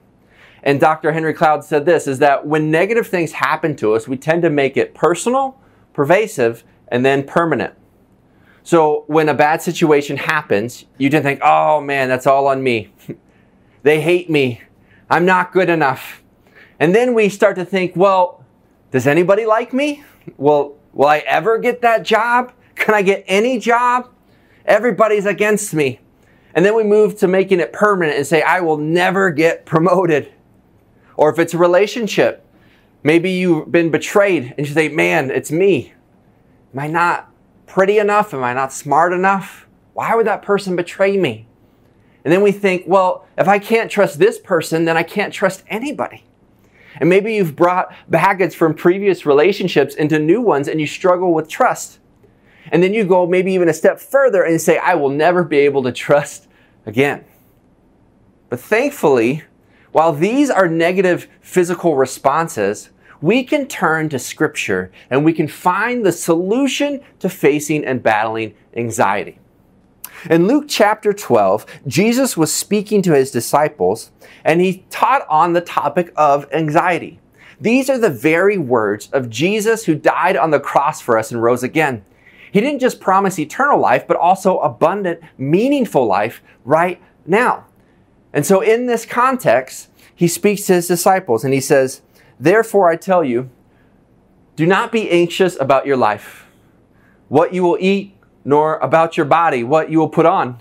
And 0.62 0.80
Dr. 0.80 1.12
Henry 1.12 1.34
Cloud 1.34 1.62
said 1.62 1.84
this 1.84 2.06
is 2.06 2.18
that 2.20 2.46
when 2.46 2.70
negative 2.70 3.06
things 3.06 3.32
happen 3.32 3.76
to 3.76 3.94
us, 3.94 4.08
we 4.08 4.16
tend 4.16 4.42
to 4.42 4.50
make 4.50 4.76
it 4.76 4.94
personal, 4.94 5.60
pervasive, 5.92 6.64
and 6.88 7.04
then 7.04 7.22
permanent. 7.22 7.74
So 8.62 9.04
when 9.06 9.28
a 9.28 9.34
bad 9.34 9.60
situation 9.60 10.16
happens, 10.16 10.86
you 10.96 11.10
to 11.10 11.20
think, 11.20 11.40
oh 11.42 11.82
man, 11.82 12.08
that's 12.08 12.26
all 12.26 12.46
on 12.46 12.62
me. 12.62 12.92
they 13.82 14.00
hate 14.00 14.30
me. 14.30 14.62
I'm 15.10 15.26
not 15.26 15.52
good 15.52 15.68
enough. 15.68 16.22
And 16.80 16.94
then 16.94 17.12
we 17.12 17.28
start 17.28 17.56
to 17.56 17.64
think, 17.64 17.94
well, 17.94 18.42
does 18.90 19.06
anybody 19.06 19.44
like 19.44 19.74
me? 19.74 20.02
Well, 20.38 20.76
will 20.94 21.08
I 21.08 21.18
ever 21.18 21.58
get 21.58 21.82
that 21.82 22.04
job? 22.04 22.52
Can 22.74 22.94
I 22.94 23.02
get 23.02 23.24
any 23.26 23.58
job? 23.58 24.10
Everybody's 24.66 25.26
against 25.26 25.74
me. 25.74 26.00
And 26.54 26.64
then 26.64 26.74
we 26.74 26.84
move 26.84 27.18
to 27.18 27.28
making 27.28 27.60
it 27.60 27.72
permanent 27.72 28.16
and 28.16 28.26
say, 28.26 28.42
I 28.42 28.60
will 28.60 28.76
never 28.76 29.30
get 29.30 29.66
promoted. 29.66 30.32
Or 31.16 31.30
if 31.30 31.38
it's 31.38 31.54
a 31.54 31.58
relationship, 31.58 32.46
maybe 33.02 33.30
you've 33.30 33.70
been 33.70 33.90
betrayed 33.90 34.54
and 34.56 34.66
you 34.66 34.72
say, 34.72 34.88
man, 34.88 35.30
it's 35.30 35.50
me. 35.50 35.92
Am 36.72 36.80
I 36.80 36.86
not 36.86 37.30
pretty 37.66 37.98
enough? 37.98 38.32
Am 38.32 38.42
I 38.42 38.52
not 38.54 38.72
smart 38.72 39.12
enough? 39.12 39.66
Why 39.94 40.14
would 40.14 40.26
that 40.26 40.42
person 40.42 40.76
betray 40.76 41.16
me? 41.16 41.46
And 42.24 42.32
then 42.32 42.40
we 42.40 42.52
think, 42.52 42.84
well, 42.86 43.26
if 43.36 43.48
I 43.48 43.58
can't 43.58 43.90
trust 43.90 44.18
this 44.18 44.38
person, 44.38 44.84
then 44.84 44.96
I 44.96 45.02
can't 45.02 45.32
trust 45.32 45.62
anybody. 45.68 46.24
And 46.96 47.08
maybe 47.08 47.34
you've 47.34 47.56
brought 47.56 47.92
baggage 48.08 48.54
from 48.54 48.74
previous 48.74 49.26
relationships 49.26 49.94
into 49.94 50.18
new 50.18 50.40
ones 50.40 50.68
and 50.68 50.80
you 50.80 50.86
struggle 50.86 51.34
with 51.34 51.48
trust. 51.48 51.98
And 52.74 52.82
then 52.82 52.92
you 52.92 53.04
go 53.04 53.24
maybe 53.24 53.52
even 53.52 53.68
a 53.68 53.72
step 53.72 54.00
further 54.00 54.42
and 54.42 54.60
say, 54.60 54.78
I 54.78 54.96
will 54.96 55.08
never 55.08 55.44
be 55.44 55.58
able 55.58 55.84
to 55.84 55.92
trust 55.92 56.48
again. 56.86 57.24
But 58.48 58.58
thankfully, 58.58 59.44
while 59.92 60.12
these 60.12 60.50
are 60.50 60.66
negative 60.66 61.28
physical 61.40 61.94
responses, 61.94 62.90
we 63.20 63.44
can 63.44 63.68
turn 63.68 64.08
to 64.08 64.18
Scripture 64.18 64.90
and 65.08 65.24
we 65.24 65.32
can 65.32 65.46
find 65.46 66.04
the 66.04 66.10
solution 66.10 67.00
to 67.20 67.28
facing 67.28 67.84
and 67.84 68.02
battling 68.02 68.54
anxiety. 68.74 69.38
In 70.28 70.48
Luke 70.48 70.64
chapter 70.66 71.12
12, 71.12 71.66
Jesus 71.86 72.36
was 72.36 72.52
speaking 72.52 73.02
to 73.02 73.14
his 73.14 73.30
disciples 73.30 74.10
and 74.44 74.60
he 74.60 74.84
taught 74.90 75.24
on 75.28 75.52
the 75.52 75.60
topic 75.60 76.12
of 76.16 76.52
anxiety. 76.52 77.20
These 77.60 77.88
are 77.88 77.98
the 77.98 78.10
very 78.10 78.58
words 78.58 79.10
of 79.12 79.30
Jesus 79.30 79.84
who 79.84 79.94
died 79.94 80.36
on 80.36 80.50
the 80.50 80.58
cross 80.58 81.00
for 81.00 81.16
us 81.16 81.30
and 81.30 81.40
rose 81.40 81.62
again. 81.62 82.04
He 82.54 82.60
didn't 82.60 82.78
just 82.78 83.00
promise 83.00 83.36
eternal 83.36 83.80
life, 83.80 84.06
but 84.06 84.16
also 84.16 84.60
abundant, 84.60 85.18
meaningful 85.36 86.06
life 86.06 86.40
right 86.64 87.02
now. 87.26 87.66
And 88.32 88.46
so, 88.46 88.60
in 88.60 88.86
this 88.86 89.04
context, 89.04 89.88
he 90.14 90.28
speaks 90.28 90.62
to 90.66 90.74
his 90.74 90.86
disciples 90.86 91.42
and 91.42 91.52
he 91.52 91.60
says, 91.60 92.02
Therefore, 92.38 92.88
I 92.88 92.94
tell 92.94 93.24
you, 93.24 93.50
Do 94.54 94.66
not 94.66 94.92
be 94.92 95.10
anxious 95.10 95.58
about 95.58 95.84
your 95.84 95.96
life, 95.96 96.46
what 97.26 97.52
you 97.52 97.64
will 97.64 97.76
eat, 97.80 98.16
nor 98.44 98.76
about 98.76 99.16
your 99.16 99.26
body, 99.26 99.64
what 99.64 99.90
you 99.90 99.98
will 99.98 100.08
put 100.08 100.24
on. 100.24 100.60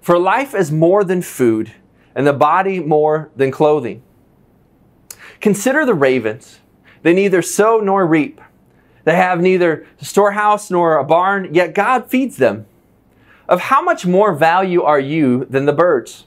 For 0.00 0.20
life 0.20 0.54
is 0.54 0.70
more 0.70 1.02
than 1.02 1.22
food, 1.22 1.72
and 2.14 2.24
the 2.24 2.34
body 2.34 2.78
more 2.78 3.32
than 3.34 3.50
clothing. 3.50 4.00
Consider 5.40 5.84
the 5.84 5.92
ravens. 5.92 6.60
They 7.02 7.12
neither 7.12 7.42
sow 7.42 7.80
nor 7.80 8.06
reap. 8.06 8.40
They 9.06 9.14
have 9.14 9.40
neither 9.40 9.86
storehouse 10.02 10.68
nor 10.68 10.98
a 10.98 11.04
barn, 11.04 11.54
yet 11.54 11.74
God 11.76 12.10
feeds 12.10 12.38
them. 12.38 12.66
Of 13.48 13.60
how 13.60 13.80
much 13.80 14.04
more 14.04 14.34
value 14.34 14.82
are 14.82 14.98
you 14.98 15.44
than 15.44 15.64
the 15.64 15.72
birds? 15.72 16.26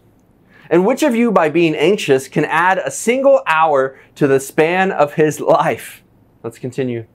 And 0.70 0.86
which 0.86 1.04
of 1.04 1.14
you, 1.14 1.30
by 1.30 1.50
being 1.50 1.76
anxious, 1.76 2.30
can 2.30 2.46
add 2.46 2.78
a 2.78 2.90
single 2.90 3.42
hour 3.46 4.00
to 4.16 4.28
the 4.28 4.40
span 4.40 4.94
of 4.94 5.16
his 5.16 5.42
life? 5.42 6.04
Let's 6.42 6.58
continue. 6.58 7.06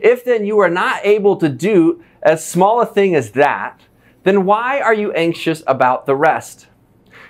If 0.00 0.24
then 0.24 0.44
you 0.44 0.60
are 0.60 0.70
not 0.70 1.04
able 1.04 1.34
to 1.38 1.48
do 1.48 2.04
as 2.22 2.46
small 2.46 2.80
a 2.80 2.86
thing 2.86 3.16
as 3.16 3.32
that, 3.32 3.80
then 4.22 4.44
why 4.44 4.78
are 4.78 4.94
you 4.94 5.10
anxious 5.14 5.64
about 5.66 6.06
the 6.06 6.14
rest? 6.14 6.68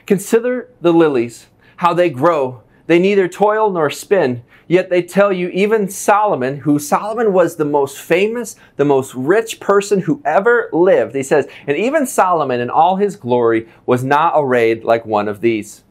Consider 0.05 0.69
the 0.83 0.93
lilies, 0.93 1.47
how 1.76 1.95
they 1.95 2.11
grow. 2.11 2.62
They 2.87 2.99
neither 2.99 3.29
toil 3.29 3.71
nor 3.71 3.88
spin. 3.88 4.43
Yet 4.73 4.88
they 4.88 5.02
tell 5.02 5.35
you, 5.35 5.50
even 5.50 5.91
Solomon, 5.91 6.61
who 6.61 6.79
Solomon 6.79 7.35
was 7.35 7.57
the 7.57 7.64
most 7.67 7.99
famous, 7.99 8.57
the 8.76 8.87
most 8.87 9.14
rich 9.14 9.61
person 9.61 10.00
who 10.00 10.23
ever 10.25 10.71
lived, 10.73 11.14
he 11.14 11.23
says, 11.23 11.47
and 11.67 11.76
even 11.76 12.07
Solomon 12.07 12.59
in 12.59 12.71
all 12.71 12.97
his 12.97 13.17
glory 13.17 13.69
was 13.85 14.02
not 14.02 14.33
arrayed 14.35 14.83
like 14.83 15.05
one 15.05 15.29
of 15.29 15.43
these. 15.43 15.85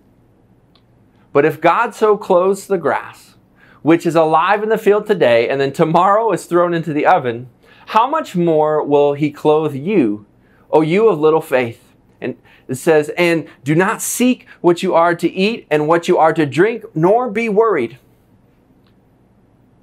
But 1.31 1.45
if 1.45 1.61
God 1.61 1.93
so 1.93 2.17
clothes 2.17 2.65
the 2.65 2.79
grass, 2.79 3.35
which 3.83 4.07
is 4.07 4.15
alive 4.15 4.63
in 4.63 4.69
the 4.69 4.79
field 4.79 5.05
today, 5.05 5.47
and 5.47 5.61
then 5.61 5.73
tomorrow 5.73 6.31
is 6.31 6.45
thrown 6.45 6.73
into 6.73 6.91
the 6.91 7.05
oven, 7.05 7.51
how 7.89 8.09
much 8.09 8.35
more 8.35 8.83
will 8.83 9.13
he 9.13 9.29
clothe 9.29 9.75
you, 9.75 10.25
O 10.71 10.81
you 10.81 11.07
of 11.07 11.19
little 11.19 11.39
faith? 11.39 11.93
And 12.19 12.35
it 12.67 12.77
says, 12.77 13.11
And 13.15 13.47
do 13.63 13.75
not 13.75 14.01
seek 14.01 14.47
what 14.61 14.81
you 14.81 14.95
are 14.95 15.13
to 15.13 15.29
eat 15.29 15.67
and 15.69 15.87
what 15.87 16.07
you 16.07 16.17
are 16.17 16.33
to 16.33 16.47
drink, 16.47 16.83
nor 16.95 17.29
be 17.29 17.47
worried. 17.47 17.99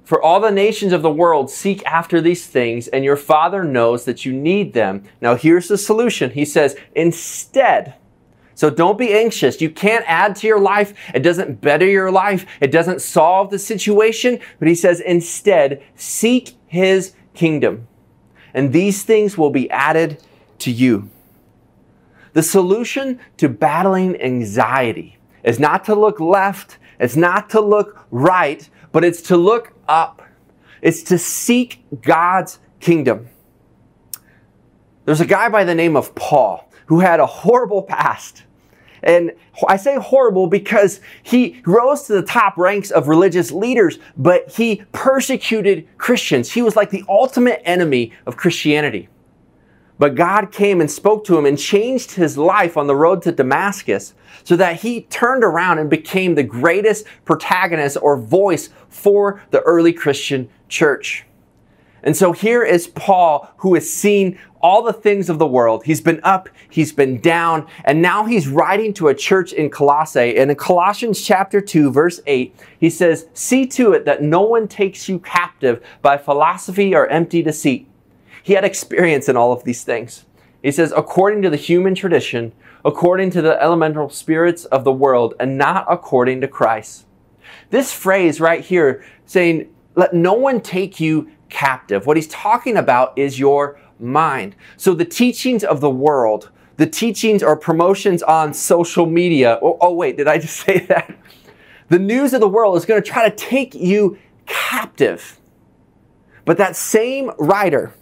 For 0.09 0.19
all 0.19 0.39
the 0.39 0.49
nations 0.49 0.91
of 0.91 1.03
the 1.03 1.11
world 1.11 1.51
seek 1.51 1.85
after 1.85 2.19
these 2.19 2.47
things, 2.47 2.87
and 2.87 3.05
your 3.05 3.15
Father 3.15 3.63
knows 3.63 4.05
that 4.05 4.25
you 4.25 4.33
need 4.33 4.73
them. 4.73 5.03
Now, 5.21 5.35
here's 5.35 5.67
the 5.67 5.77
solution. 5.77 6.31
He 6.31 6.45
says, 6.45 6.75
Instead, 6.95 7.93
so 8.55 8.71
don't 8.71 8.97
be 8.97 9.13
anxious. 9.13 9.61
You 9.61 9.69
can't 9.69 10.03
add 10.07 10.35
to 10.37 10.47
your 10.47 10.59
life. 10.59 10.95
It 11.13 11.19
doesn't 11.19 11.61
better 11.61 11.85
your 11.85 12.09
life. 12.09 12.47
It 12.59 12.71
doesn't 12.71 13.03
solve 13.03 13.51
the 13.51 13.59
situation. 13.59 14.39
But 14.57 14.67
he 14.67 14.73
says, 14.73 14.99
instead, 14.99 15.83
seek 15.95 16.57
his 16.65 17.13
kingdom. 17.35 17.87
And 18.55 18.73
these 18.73 19.03
things 19.03 19.37
will 19.37 19.51
be 19.51 19.69
added 19.69 20.23
to 20.57 20.71
you. 20.71 21.11
The 22.33 22.41
solution 22.41 23.19
to 23.37 23.47
battling 23.47 24.19
anxiety 24.19 25.19
is 25.43 25.59
not 25.59 25.85
to 25.85 25.93
look 25.93 26.19
left, 26.19 26.79
it's 26.99 27.15
not 27.15 27.51
to 27.51 27.61
look 27.61 28.07
right, 28.09 28.67
but 28.91 29.03
it's 29.03 29.21
to 29.23 29.37
look 29.37 29.73
up. 29.87 30.21
It's 30.81 31.03
to 31.03 31.17
seek 31.17 31.83
God's 32.01 32.59
kingdom. 32.79 33.29
There's 35.05 35.21
a 35.21 35.25
guy 35.25 35.49
by 35.49 35.63
the 35.63 35.75
name 35.75 35.95
of 35.95 36.13
Paul 36.15 36.69
who 36.85 36.99
had 36.99 37.19
a 37.19 37.25
horrible 37.25 37.83
past. 37.83 38.43
And 39.01 39.31
I 39.67 39.77
say 39.77 39.95
horrible 39.95 40.47
because 40.47 40.99
he 41.23 41.61
rose 41.65 42.03
to 42.03 42.13
the 42.13 42.23
top 42.23 42.57
ranks 42.57 42.91
of 42.91 43.07
religious 43.07 43.51
leaders, 43.51 43.97
but 44.17 44.51
he 44.51 44.83
persecuted 44.91 45.87
Christians. 45.97 46.51
He 46.51 46.61
was 46.61 46.75
like 46.75 46.89
the 46.89 47.03
ultimate 47.07 47.61
enemy 47.65 48.13
of 48.25 48.37
Christianity. 48.37 49.07
But 49.99 50.15
God 50.15 50.51
came 50.51 50.79
and 50.79 50.89
spoke 50.89 51.25
to 51.25 51.37
him 51.37 51.45
and 51.45 51.59
changed 51.59 52.11
his 52.11 52.37
life 52.37 52.77
on 52.77 52.87
the 52.87 52.95
road 52.95 53.21
to 53.23 53.31
Damascus 53.33 54.13
so 54.45 54.55
that 54.55 54.77
he 54.77 55.01
turned 55.01 55.43
around 55.43 55.77
and 55.77 55.89
became 55.89 56.33
the 56.33 56.43
greatest 56.43 57.05
protagonist 57.25 57.97
or 58.01 58.17
voice 58.17 58.69
for 58.87 59.43
the 59.51 59.59
early 59.61 59.93
Christian 59.93 60.49
church. 60.69 61.25
And 62.01 62.15
so 62.15 62.31
here 62.31 62.63
is 62.63 62.87
Paul 62.87 63.51
who 63.57 63.73
has 63.73 63.91
seen 63.91 64.39
all 64.61 64.83
the 64.83 64.93
things 64.93 65.29
of 65.29 65.37
the 65.37 65.47
world. 65.47 65.83
He's 65.83 65.99
been 65.99 66.21
up, 66.23 66.47
he's 66.69 66.93
been 66.93 67.19
down, 67.19 67.67
and 67.83 68.01
now 68.01 68.25
he's 68.25 68.47
writing 68.47 68.93
to 68.95 69.09
a 69.09 69.15
church 69.15 69.51
in 69.51 69.69
Colossae. 69.69 70.37
And 70.37 70.49
in 70.49 70.57
Colossians 70.57 71.21
chapter 71.21 71.59
2, 71.59 71.91
verse 71.91 72.21
8, 72.25 72.55
he 72.79 72.89
says, 72.89 73.27
See 73.33 73.65
to 73.67 73.91
it 73.93 74.05
that 74.05 74.21
no 74.21 74.41
one 74.41 74.69
takes 74.69 75.09
you 75.09 75.19
captive 75.19 75.85
by 76.01 76.17
philosophy 76.17 76.95
or 76.95 77.07
empty 77.07 77.41
deceit. 77.41 77.87
He 78.43 78.53
had 78.53 78.63
experience 78.63 79.29
in 79.29 79.37
all 79.37 79.51
of 79.51 79.63
these 79.63 79.83
things. 79.83 80.25
He 80.61 80.71
says, 80.71 80.93
according 80.95 81.41
to 81.43 81.49
the 81.49 81.57
human 81.57 81.95
tradition, 81.95 82.51
according 82.83 83.31
to 83.31 83.41
the 83.41 83.61
elemental 83.61 84.09
spirits 84.09 84.65
of 84.65 84.83
the 84.83 84.91
world, 84.91 85.33
and 85.39 85.57
not 85.57 85.85
according 85.89 86.41
to 86.41 86.47
Christ. 86.47 87.05
This 87.69 87.93
phrase 87.93 88.39
right 88.39 88.63
here 88.63 89.03
saying, 89.25 89.73
let 89.95 90.13
no 90.13 90.33
one 90.33 90.61
take 90.61 90.99
you 90.99 91.29
captive. 91.49 92.05
What 92.05 92.17
he's 92.17 92.27
talking 92.27 92.77
about 92.77 93.17
is 93.17 93.39
your 93.39 93.79
mind. 93.99 94.55
So 94.77 94.93
the 94.93 95.05
teachings 95.05 95.63
of 95.63 95.81
the 95.81 95.89
world, 95.89 96.51
the 96.77 96.87
teachings 96.87 97.43
or 97.43 97.57
promotions 97.57 98.23
on 98.23 98.53
social 98.53 99.05
media. 99.05 99.59
Oh, 99.61 99.77
oh 99.81 99.93
wait, 99.93 100.17
did 100.17 100.27
I 100.27 100.37
just 100.37 100.55
say 100.65 100.79
that? 100.85 101.15
The 101.89 101.99
news 101.99 102.33
of 102.33 102.39
the 102.39 102.47
world 102.47 102.77
is 102.77 102.85
going 102.85 103.01
to 103.01 103.07
try 103.07 103.27
to 103.27 103.35
take 103.35 103.73
you 103.73 104.17
captive. 104.45 105.39
But 106.45 106.57
that 106.57 106.75
same 106.75 107.31
writer 107.37 107.93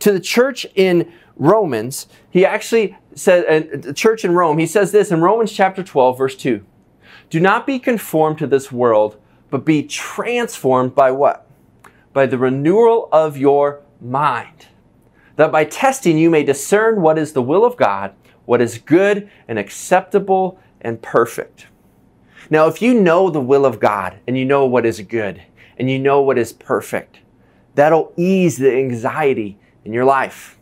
to 0.00 0.12
the 0.12 0.20
church 0.20 0.66
in 0.74 1.12
Romans, 1.36 2.06
he 2.30 2.44
actually 2.44 2.96
and 3.26 3.82
the 3.82 3.94
church 3.94 4.24
in 4.24 4.32
Rome, 4.34 4.58
he 4.58 4.66
says 4.66 4.90
this 4.92 5.10
in 5.10 5.20
Romans 5.20 5.52
chapter 5.52 5.82
12, 5.82 6.18
verse 6.18 6.36
2. 6.36 6.64
Do 7.30 7.40
not 7.40 7.66
be 7.66 7.78
conformed 7.78 8.38
to 8.38 8.46
this 8.46 8.72
world, 8.72 9.20
but 9.50 9.64
be 9.64 9.82
transformed 9.84 10.94
by 10.94 11.10
what? 11.10 11.46
By 12.12 12.26
the 12.26 12.38
renewal 12.38 13.08
of 13.12 13.36
your 13.36 13.82
mind 14.00 14.66
that 15.36 15.52
by 15.52 15.64
testing 15.64 16.18
you 16.18 16.30
may 16.30 16.42
discern 16.42 17.00
what 17.00 17.18
is 17.18 17.32
the 17.32 17.42
will 17.42 17.64
of 17.64 17.76
God, 17.76 18.14
what 18.44 18.60
is 18.60 18.78
good 18.78 19.28
and 19.48 19.58
acceptable 19.58 20.60
and 20.80 21.00
perfect. 21.02 21.66
Now, 22.50 22.66
if 22.66 22.82
you 22.82 22.94
know 22.94 23.30
the 23.30 23.40
will 23.40 23.64
of 23.64 23.80
God 23.80 24.18
and 24.26 24.36
you 24.36 24.44
know 24.44 24.66
what 24.66 24.86
is 24.86 25.00
good 25.00 25.42
and 25.78 25.90
you 25.90 25.98
know 25.98 26.20
what 26.20 26.38
is 26.38 26.52
perfect, 26.52 27.18
that'll 27.74 28.12
ease 28.16 28.58
the 28.58 28.76
anxiety 28.76 29.58
in 29.84 29.92
your 29.92 30.04
life. 30.04 30.58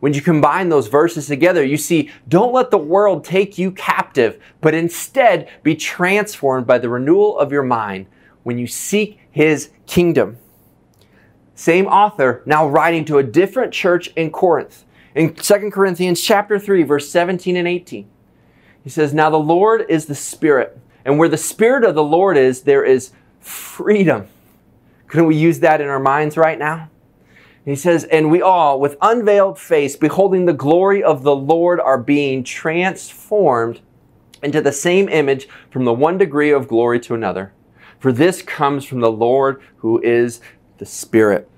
When 0.00 0.14
you 0.14 0.20
combine 0.20 0.68
those 0.68 0.88
verses 0.88 1.28
together, 1.28 1.64
you 1.64 1.76
see, 1.76 2.10
don't 2.28 2.52
let 2.52 2.72
the 2.72 2.78
world 2.78 3.24
take 3.24 3.56
you 3.56 3.70
captive, 3.70 4.42
but 4.60 4.74
instead 4.74 5.48
be 5.62 5.76
transformed 5.76 6.66
by 6.66 6.78
the 6.78 6.88
renewal 6.88 7.38
of 7.38 7.52
your 7.52 7.62
mind 7.62 8.06
when 8.42 8.58
you 8.58 8.66
seek 8.66 9.20
His 9.30 9.70
kingdom. 9.86 10.38
Same 11.54 11.86
author 11.86 12.42
now 12.46 12.66
writing 12.66 13.04
to 13.04 13.18
a 13.18 13.22
different 13.22 13.72
church 13.72 14.08
in 14.16 14.30
Corinth. 14.30 14.84
In 15.14 15.34
2 15.34 15.70
Corinthians 15.70 16.20
chapter 16.20 16.58
3 16.58 16.82
verse 16.82 17.08
17 17.08 17.56
and 17.56 17.68
18. 17.68 18.08
He 18.82 18.90
says, 18.90 19.14
"Now 19.14 19.30
the 19.30 19.38
Lord 19.38 19.86
is 19.88 20.06
the 20.06 20.16
Spirit, 20.16 20.76
and 21.04 21.16
where 21.16 21.28
the 21.28 21.36
Spirit 21.36 21.84
of 21.84 21.94
the 21.94 22.02
Lord 22.02 22.36
is, 22.36 22.62
there 22.62 22.82
is 22.82 23.12
freedom." 23.38 24.26
Couldn't 25.06 25.26
we 25.26 25.36
use 25.36 25.60
that 25.60 25.80
in 25.80 25.86
our 25.86 26.00
minds 26.00 26.36
right 26.36 26.58
now? 26.58 26.88
He 27.64 27.76
says, 27.76 28.04
"And 28.04 28.30
we 28.30 28.42
all, 28.42 28.80
with 28.80 28.96
unveiled 29.00 29.58
face, 29.58 29.94
beholding 29.96 30.46
the 30.46 30.52
glory 30.52 31.02
of 31.02 31.22
the 31.22 31.36
Lord, 31.36 31.78
are 31.80 31.98
being 31.98 32.42
transformed 32.42 33.80
into 34.42 34.60
the 34.60 34.72
same 34.72 35.08
image 35.08 35.48
from 35.70 35.84
the 35.84 35.92
one 35.92 36.18
degree 36.18 36.50
of 36.50 36.66
glory 36.66 36.98
to 37.00 37.14
another. 37.14 37.52
For 38.00 38.10
this 38.10 38.42
comes 38.42 38.84
from 38.84 38.98
the 38.98 39.12
Lord 39.12 39.60
who 39.76 40.00
is 40.02 40.40
the 40.78 40.86
Spirit." 40.86 41.48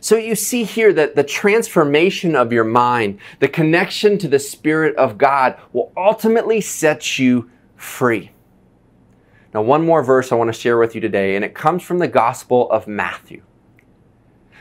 So 0.00 0.16
you 0.16 0.36
see 0.36 0.62
here 0.62 0.92
that 0.92 1.16
the 1.16 1.24
transformation 1.24 2.36
of 2.36 2.52
your 2.52 2.62
mind, 2.62 3.18
the 3.40 3.48
connection 3.48 4.18
to 4.18 4.28
the 4.28 4.38
Spirit 4.38 4.94
of 4.94 5.18
God 5.18 5.56
will 5.72 5.90
ultimately 5.96 6.60
set 6.60 7.18
you 7.18 7.50
free. 7.74 8.30
Now, 9.52 9.62
one 9.62 9.84
more 9.84 10.04
verse 10.04 10.30
I 10.30 10.36
want 10.36 10.54
to 10.54 10.60
share 10.60 10.78
with 10.78 10.94
you 10.94 11.00
today, 11.00 11.34
and 11.34 11.44
it 11.44 11.54
comes 11.54 11.82
from 11.82 11.98
the 11.98 12.06
Gospel 12.06 12.70
of 12.70 12.86
Matthew. 12.86 13.42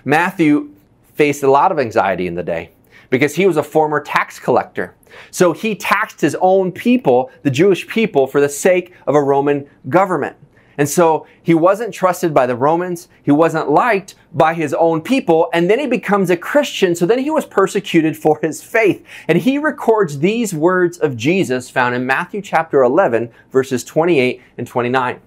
Matthew 0.08 0.74
faced 1.16 1.44
a 1.44 1.52
lot 1.52 1.70
of 1.70 1.80
anxiety 1.80 2.28
in 2.28 2.36
the 2.36 2.42
day 2.42 2.72
because 3.10 3.36
he 3.36 3.46
was 3.46 3.58
a 3.58 3.64
former 3.64 4.00
tax 4.00 4.40
collector. 4.40 4.96
So 5.32 5.52
he 5.52 5.76
taxed 5.76 6.22
his 6.22 6.38
own 6.40 6.72
people, 6.72 7.30
the 7.44 7.52
Jewish 7.52 7.86
people, 7.86 8.26
for 8.26 8.40
the 8.40 8.48
sake 8.48 8.94
of 9.06 9.16
a 9.16 9.22
Roman 9.22 9.70
government. 9.90 10.38
And 10.78 10.88
so 10.88 11.28
he 11.44 11.54
wasn't 11.54 11.94
trusted 11.94 12.34
by 12.34 12.46
the 12.46 12.56
Romans. 12.56 13.10
He 13.22 13.32
wasn't 13.32 13.70
liked 13.70 14.16
by 14.34 14.54
his 14.54 14.74
own 14.74 15.02
people. 15.02 15.50
And 15.52 15.70
then 15.70 15.78
he 15.78 15.88
becomes 15.88 16.30
a 16.30 16.38
Christian. 16.38 16.96
So 16.96 17.06
then 17.06 17.20
he 17.20 17.30
was 17.30 17.46
persecuted 17.46 18.16
for 18.16 18.40
his 18.42 18.64
faith. 18.64 19.06
And 19.28 19.40
he 19.40 19.58
records 19.58 20.20
these 20.20 20.54
words 20.54 20.98
of 20.98 21.18
Jesus 21.18 21.70
found 21.70 21.96
in 21.96 22.06
Matthew 22.06 22.42
chapter 22.42 22.82
11, 22.82 23.30
verses 23.52 23.84
28 23.84 24.42
and 24.58 24.66
29. 24.66 25.20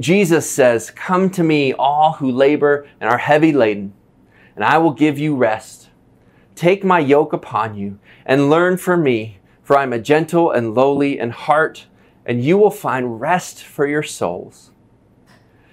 Jesus 0.00 0.50
says, 0.50 0.90
Come 0.90 1.30
to 1.30 1.42
me, 1.42 1.72
all 1.72 2.14
who 2.14 2.30
labor 2.30 2.86
and 3.00 3.08
are 3.08 3.18
heavy 3.18 3.52
laden, 3.52 3.92
and 4.56 4.64
I 4.64 4.78
will 4.78 4.92
give 4.92 5.18
you 5.18 5.36
rest. 5.36 5.88
Take 6.54 6.84
my 6.84 6.98
yoke 6.98 7.32
upon 7.32 7.76
you 7.76 7.98
and 8.26 8.50
learn 8.50 8.76
from 8.76 9.02
me, 9.02 9.38
for 9.62 9.76
I 9.76 9.82
am 9.82 9.92
a 9.92 9.98
gentle 9.98 10.50
and 10.50 10.74
lowly 10.74 11.18
in 11.18 11.30
heart, 11.30 11.86
and 12.26 12.42
you 12.42 12.58
will 12.58 12.70
find 12.70 13.20
rest 13.20 13.62
for 13.62 13.86
your 13.86 14.02
souls. 14.02 14.70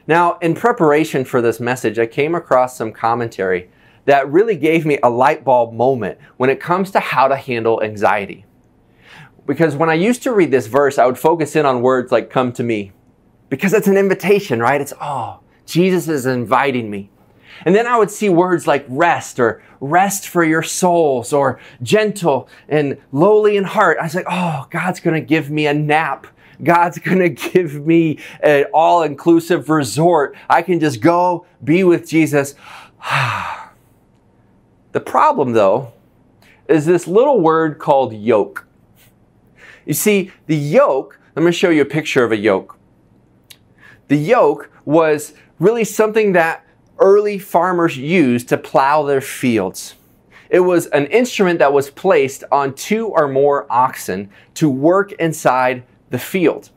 Now, 0.08 0.38
in 0.40 0.56
preparation 0.56 1.24
for 1.24 1.42
this 1.42 1.60
message, 1.60 2.00
I 2.00 2.08
came 2.08 2.34
across 2.34 2.76
some 2.76 2.92
commentary 2.92 3.70
that 4.06 4.32
really 4.32 4.56
gave 4.56 4.86
me 4.86 4.98
a 5.04 5.10
light 5.10 5.44
bulb 5.44 5.74
moment 5.74 6.18
when 6.38 6.50
it 6.50 6.60
comes 6.60 6.90
to 6.92 7.00
how 7.00 7.28
to 7.28 7.36
handle 7.36 7.84
anxiety. 7.84 8.46
Because 9.46 9.76
when 9.76 9.90
I 9.90 9.94
used 9.94 10.24
to 10.24 10.34
read 10.34 10.50
this 10.50 10.66
verse, 10.66 10.98
I 10.98 11.06
would 11.06 11.20
focus 11.20 11.56
in 11.56 11.66
on 11.66 11.82
words 11.82 12.12
like 12.12 12.32
come 12.32 12.52
to 12.54 12.64
me. 12.64 12.92
Because 13.50 13.74
it's 13.74 13.88
an 13.88 13.98
invitation, 13.98 14.60
right? 14.60 14.80
It's, 14.80 14.94
oh, 15.02 15.40
Jesus 15.66 16.08
is 16.08 16.26
inviting 16.26 16.90
me. 16.90 17.10
And 17.66 17.76
then 17.76 17.88
I 17.88 17.98
would 17.98 18.12
see 18.12 18.30
words 18.30 18.68
like 18.68 18.86
rest 18.88 19.40
or 19.40 19.62
rest 19.82 20.28
for 20.28 20.44
your 20.44 20.64
souls 20.64 21.34
or 21.34 21.60
gentle 21.82 22.48
and 22.68 22.98
lowly 23.12 23.58
in 23.58 23.64
heart. 23.64 23.98
I 24.00 24.04
was 24.04 24.16
like, 24.16 24.28
oh, 24.30 24.68
God's 24.70 25.00
going 25.00 25.20
to 25.20 25.26
give 25.26 25.50
me 25.50 25.68
a 25.68 25.74
nap. 25.74 26.28
God's 26.64 27.00
going 27.00 27.20
to 27.20 27.30
give 27.30 27.86
me 27.86 28.20
an 28.42 28.66
all 28.74 29.04
inclusive 29.04 29.70
resort. 29.70 30.36
I 30.50 30.62
can 30.62 30.80
just 30.80 31.02
go 31.02 31.46
be 31.64 31.84
with 31.84 32.08
Jesus. 32.08 32.56
the 34.92 35.00
problem, 35.00 35.54
though, 35.54 35.94
is 36.68 36.86
this 36.86 37.08
little 37.08 37.42
word 37.42 37.80
called 37.80 38.14
yoke. 38.14 38.68
You 39.86 39.94
see, 39.94 40.32
the 40.46 40.56
yoke, 40.56 41.20
let 41.36 41.44
me 41.44 41.52
show 41.52 41.70
you 41.70 41.82
a 41.82 41.86
picture 41.86 42.24
of 42.24 42.32
a 42.32 42.38
yoke. 42.38 42.79
The 44.10 44.18
yoke 44.18 44.72
was 44.86 45.34
really 45.60 45.84
something 45.84 46.34
that 46.34 46.66
early 47.00 47.40
farmers 47.40 47.98
used 47.98 48.50
to 48.50 48.58
plow 48.58 49.04
their 49.04 49.22
fields. 49.22 49.96
It 50.50 50.62
was 50.62 50.88
an 50.88 51.06
instrument 51.08 51.60
that 51.60 51.72
was 51.72 51.92
placed 51.92 52.44
on 52.52 52.74
two 52.74 53.08
or 53.08 53.28
more 53.28 53.72
oxen 53.72 54.30
to 54.56 54.70
work 54.70 55.12
inside 55.14 55.84
the 56.10 56.18
field. 56.18 56.72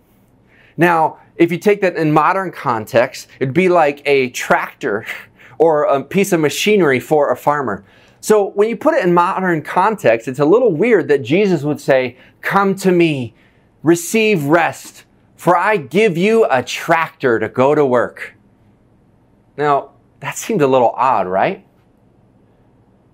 Now, 0.76 1.18
if 1.36 1.50
you 1.50 1.58
take 1.58 1.80
that 1.80 1.96
in 1.96 2.12
modern 2.12 2.52
context, 2.52 3.28
it'd 3.40 3.54
be 3.54 3.70
like 3.70 4.02
a 4.04 4.28
tractor 4.30 5.06
or 5.58 5.84
a 5.84 6.02
piece 6.02 6.32
of 6.32 6.40
machinery 6.40 7.00
for 7.00 7.30
a 7.30 7.36
farmer. 7.36 7.84
So 8.20 8.50
when 8.50 8.68
you 8.68 8.76
put 8.76 8.94
it 8.94 9.04
in 9.04 9.14
modern 9.14 9.62
context, 9.62 10.28
it's 10.28 10.38
a 10.38 10.44
little 10.44 10.72
weird 10.72 11.08
that 11.08 11.22
Jesus 11.22 11.62
would 11.62 11.80
say, 11.80 12.16
Come 12.42 12.74
to 12.76 12.92
me, 12.92 13.34
receive 13.82 14.44
rest, 14.44 15.04
for 15.42 15.56
I 15.56 15.76
give 15.76 16.16
you 16.16 16.46
a 16.48 16.62
tractor 16.62 17.40
to 17.40 17.48
go 17.48 17.74
to 17.74 17.84
work. 17.84 18.36
Now, 19.56 19.90
that 20.20 20.36
seemed 20.36 20.62
a 20.62 20.68
little 20.68 20.90
odd, 20.90 21.26
right? 21.26 21.66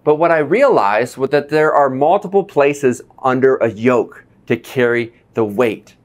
But 0.05 0.17
what 0.17 0.31
I 0.31 0.41
realized 0.41 1.17
was 1.17 1.31
that 1.31 1.49
there 1.49 1.73
are 1.73 1.89
multiple 1.89 2.45
places 2.45 3.01
under 3.23 3.57
a 3.57 3.71
yoke 3.71 4.27
to 4.47 4.59
carry 4.59 5.15
the 5.33 5.43
weight. 5.43 5.97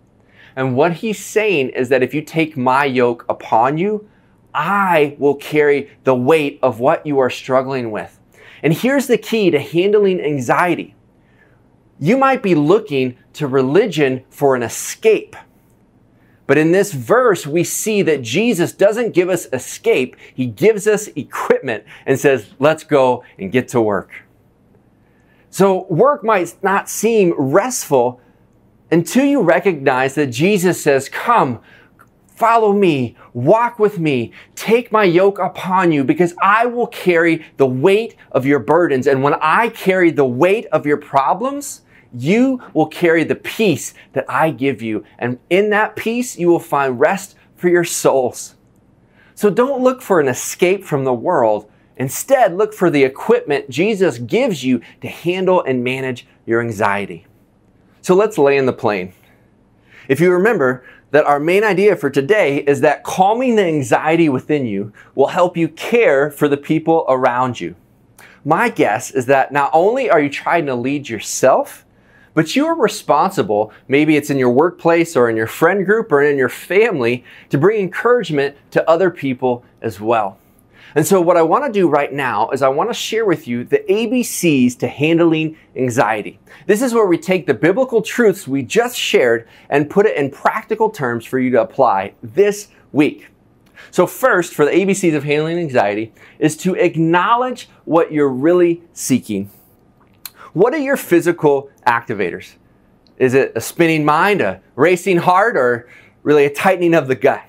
And 0.56 0.78
what 0.78 0.94
he's 0.94 1.20
saying 1.20 1.72
is 1.72 1.90
that 1.90 2.04
if 2.04 2.14
you 2.14 2.22
take 2.22 2.56
my 2.56 2.86
yoke 2.86 3.26
upon 3.28 3.78
you, 3.78 4.08
I 4.54 5.18
will 5.20 5.36
carry 5.36 5.92
the 6.06 6.16
weight 6.16 6.58
of 6.64 6.80
what 6.80 7.06
you 7.06 7.20
are 7.20 7.30
struggling 7.30 7.92
with. 7.92 8.18
And 8.64 8.72
here's 8.72 9.08
the 9.08 9.18
key 9.18 9.52
to 9.52 9.60
handling 9.60 10.22
anxiety. 10.22 10.96
You 12.00 12.16
might 12.16 12.42
be 12.42 12.56
looking 12.56 13.18
to 13.34 13.46
religion 13.46 14.24
for 14.30 14.56
an 14.56 14.64
escape. 14.64 15.36
But 16.54 16.60
in 16.60 16.72
this 16.72 16.94
verse, 16.94 17.48
we 17.48 17.64
see 17.64 18.04
that 18.04 18.22
Jesus 18.22 18.74
doesn't 18.74 19.16
give 19.16 19.28
us 19.28 19.48
escape. 19.52 20.16
He 20.36 20.46
gives 20.46 20.86
us 20.86 21.08
equipment 21.16 21.84
and 22.06 22.20
says, 22.20 22.54
let's 22.60 22.84
go 22.84 23.24
and 23.40 23.52
get 23.52 23.70
to 23.70 23.82
work. 23.82 24.12
So 25.50 25.88
work 25.88 26.24
might 26.24 26.54
not 26.62 26.90
seem 26.90 27.34
restful 27.36 28.22
until 28.92 29.26
you 29.26 29.42
recognize 29.42 30.14
that 30.14 30.28
Jesus 30.28 30.84
says, 30.84 31.10
come, 31.10 31.60
follow 32.28 32.72
me, 32.72 33.18
walk 33.34 33.80
with 33.80 33.98
me, 33.98 34.32
take 34.54 34.92
my 34.92 35.06
yoke 35.06 35.40
upon 35.40 35.92
you 35.92 36.04
because 36.04 36.36
I 36.40 36.68
will 36.68 36.86
carry 36.86 37.48
the 37.58 37.66
weight 37.66 38.16
of 38.32 38.46
your 38.46 38.60
burdens. 38.60 39.08
And 39.08 39.24
when 39.24 39.34
I 39.42 39.70
carry 39.70 40.12
the 40.12 40.24
weight 40.24 40.68
of 40.68 40.86
your 40.86 40.98
problems, 40.98 41.82
you 42.14 42.62
will 42.74 42.88
carry 42.88 43.24
the 43.24 43.36
peace 43.36 43.94
that 44.14 44.26
I 44.30 44.52
give 44.52 44.82
you. 44.82 45.04
And 45.18 45.40
in 45.50 45.70
that 45.72 45.96
peace, 45.96 46.38
you 46.38 46.48
will 46.48 46.60
find 46.60 47.00
rest 47.00 47.36
for 47.56 47.70
your 47.70 47.84
souls. 47.84 48.56
So 49.36 49.50
don't 49.50 49.82
look 49.82 50.02
for 50.02 50.20
an 50.20 50.28
escape 50.28 50.84
from 50.84 51.04
the 51.04 51.14
world. 51.14 51.70
Instead, 51.98 52.56
look 52.56 52.74
for 52.74 52.90
the 52.90 53.04
equipment 53.04 53.70
Jesus 53.70 54.18
gives 54.18 54.64
you 54.64 54.82
to 55.02 55.08
handle 55.08 55.64
and 55.64 55.84
manage 55.84 56.28
your 56.46 56.62
anxiety. 56.62 57.26
So 58.02 58.16
let's 58.16 58.38
lay 58.38 58.58
in 58.58 58.66
the 58.66 58.74
plane. 58.74 59.14
If 60.08 60.20
you 60.20 60.32
remember 60.32 60.84
that 61.12 61.26
our 61.26 61.40
main 61.40 61.64
idea 61.64 61.96
for 61.96 62.10
today 62.10 62.58
is 62.58 62.82
that 62.82 63.04
calming 63.04 63.56
the 63.56 63.64
anxiety 63.64 64.30
within 64.30 64.66
you 64.66 64.92
will 65.14 65.28
help 65.28 65.56
you 65.56 65.68
care 65.70 66.32
for 66.32 66.48
the 66.48 66.58
people 66.58 67.06
around 67.08 67.62
you. 67.62 67.76
My 68.44 68.68
guess 68.68 69.12
is 69.12 69.28
that 69.28 69.52
not 69.52 69.70
only 69.74 70.10
are 70.10 70.20
you 70.20 70.30
trying 70.30 70.66
to 70.66 70.76
lead 70.76 71.08
yourself, 71.08 71.83
but 72.34 72.56
you 72.56 72.66
are 72.66 72.76
responsible, 72.76 73.72
maybe 73.88 74.16
it's 74.16 74.30
in 74.30 74.38
your 74.38 74.50
workplace 74.50 75.16
or 75.16 75.30
in 75.30 75.38
your 75.38 75.48
friend 75.48 75.86
group 75.86 76.12
or 76.12 76.22
in 76.22 76.38
your 76.38 76.50
family, 76.50 77.24
to 77.50 77.58
bring 77.58 77.82
encouragement 77.82 78.56
to 78.72 78.88
other 78.90 79.10
people 79.12 79.64
as 79.82 80.00
well. 80.00 80.38
And 80.96 81.08
so, 81.08 81.20
what 81.22 81.38
I 81.38 81.42
want 81.42 81.66
to 81.66 81.72
do 81.72 81.90
right 81.90 82.14
now 82.14 82.50
is 82.52 82.62
I 82.62 82.70
want 82.70 82.90
to 82.90 82.94
share 82.94 83.26
with 83.26 83.48
you 83.48 83.64
the 83.64 83.84
ABCs 83.90 84.78
to 84.80 84.88
handling 84.88 85.58
anxiety. 85.76 86.40
This 86.68 86.84
is 86.84 86.94
where 86.94 87.08
we 87.08 87.18
take 87.18 87.48
the 87.48 87.54
biblical 87.54 88.02
truths 88.02 88.48
we 88.48 88.62
just 88.62 88.96
shared 88.96 89.48
and 89.70 89.90
put 89.90 90.06
it 90.06 90.16
in 90.18 90.30
practical 90.30 90.90
terms 90.90 91.26
for 91.26 91.40
you 91.40 91.50
to 91.52 91.62
apply 91.62 92.14
this 92.22 92.68
week. 92.92 93.30
So, 93.90 94.06
first, 94.06 94.54
for 94.54 94.66
the 94.66 94.72
ABCs 94.72 95.16
of 95.16 95.24
handling 95.24 95.58
anxiety, 95.58 96.14
is 96.38 96.56
to 96.58 96.76
acknowledge 96.76 97.70
what 97.86 98.12
you're 98.12 98.30
really 98.30 98.84
seeking. 98.94 99.50
What 100.54 100.74
are 100.76 100.80
your 100.80 100.98
physical 100.98 101.72
activators? 101.88 102.54
Is 103.18 103.34
it 103.34 103.54
a 103.56 103.62
spinning 103.62 104.06
mind, 104.06 104.40
a 104.40 104.62
racing 104.76 105.18
heart, 105.18 105.58
or 105.58 105.90
really 106.22 106.46
a 106.46 106.54
tightening 106.54 106.94
of 106.94 107.08
the 107.08 107.16
gut? 107.16 107.44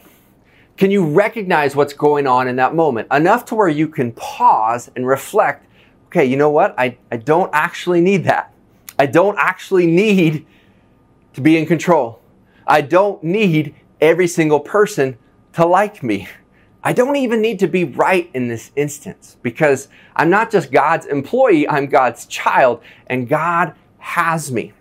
Can 0.78 0.90
you 0.90 1.04
recognize 1.06 1.76
what's 1.76 1.92
going 1.92 2.26
on 2.26 2.48
in 2.48 2.56
that 2.56 2.74
moment 2.74 3.08
enough 3.12 3.44
to 3.46 3.54
where 3.54 3.68
you 3.68 3.88
can 3.88 4.12
pause 4.12 4.90
and 4.96 5.06
reflect? 5.06 5.66
Okay, 6.06 6.24
you 6.24 6.36
know 6.36 6.50
what? 6.50 6.74
I, 6.78 6.96
I 7.12 7.18
don't 7.18 7.50
actually 7.52 8.00
need 8.00 8.24
that. 8.24 8.52
I 8.98 9.06
don't 9.06 9.36
actually 9.38 9.86
need 9.86 10.46
to 11.34 11.40
be 11.40 11.58
in 11.58 11.66
control. 11.66 12.20
I 12.66 12.80
don't 12.80 13.22
need 13.22 13.74
every 14.00 14.26
single 14.26 14.60
person 14.60 15.18
to 15.52 15.66
like 15.66 16.02
me. 16.02 16.28
I 16.86 16.92
don't 16.92 17.16
even 17.16 17.40
need 17.40 17.58
to 17.60 17.66
be 17.66 17.84
right 17.84 18.30
in 18.34 18.48
this 18.48 18.70
instance 18.76 19.38
because 19.42 19.88
I'm 20.14 20.28
not 20.28 20.50
just 20.50 20.70
God's 20.70 21.06
employee, 21.06 21.66
I'm 21.66 21.86
God's 21.86 22.26
child, 22.26 22.82
and 23.06 23.26
God 23.26 23.74
has 23.98 24.52
me. 24.52 24.74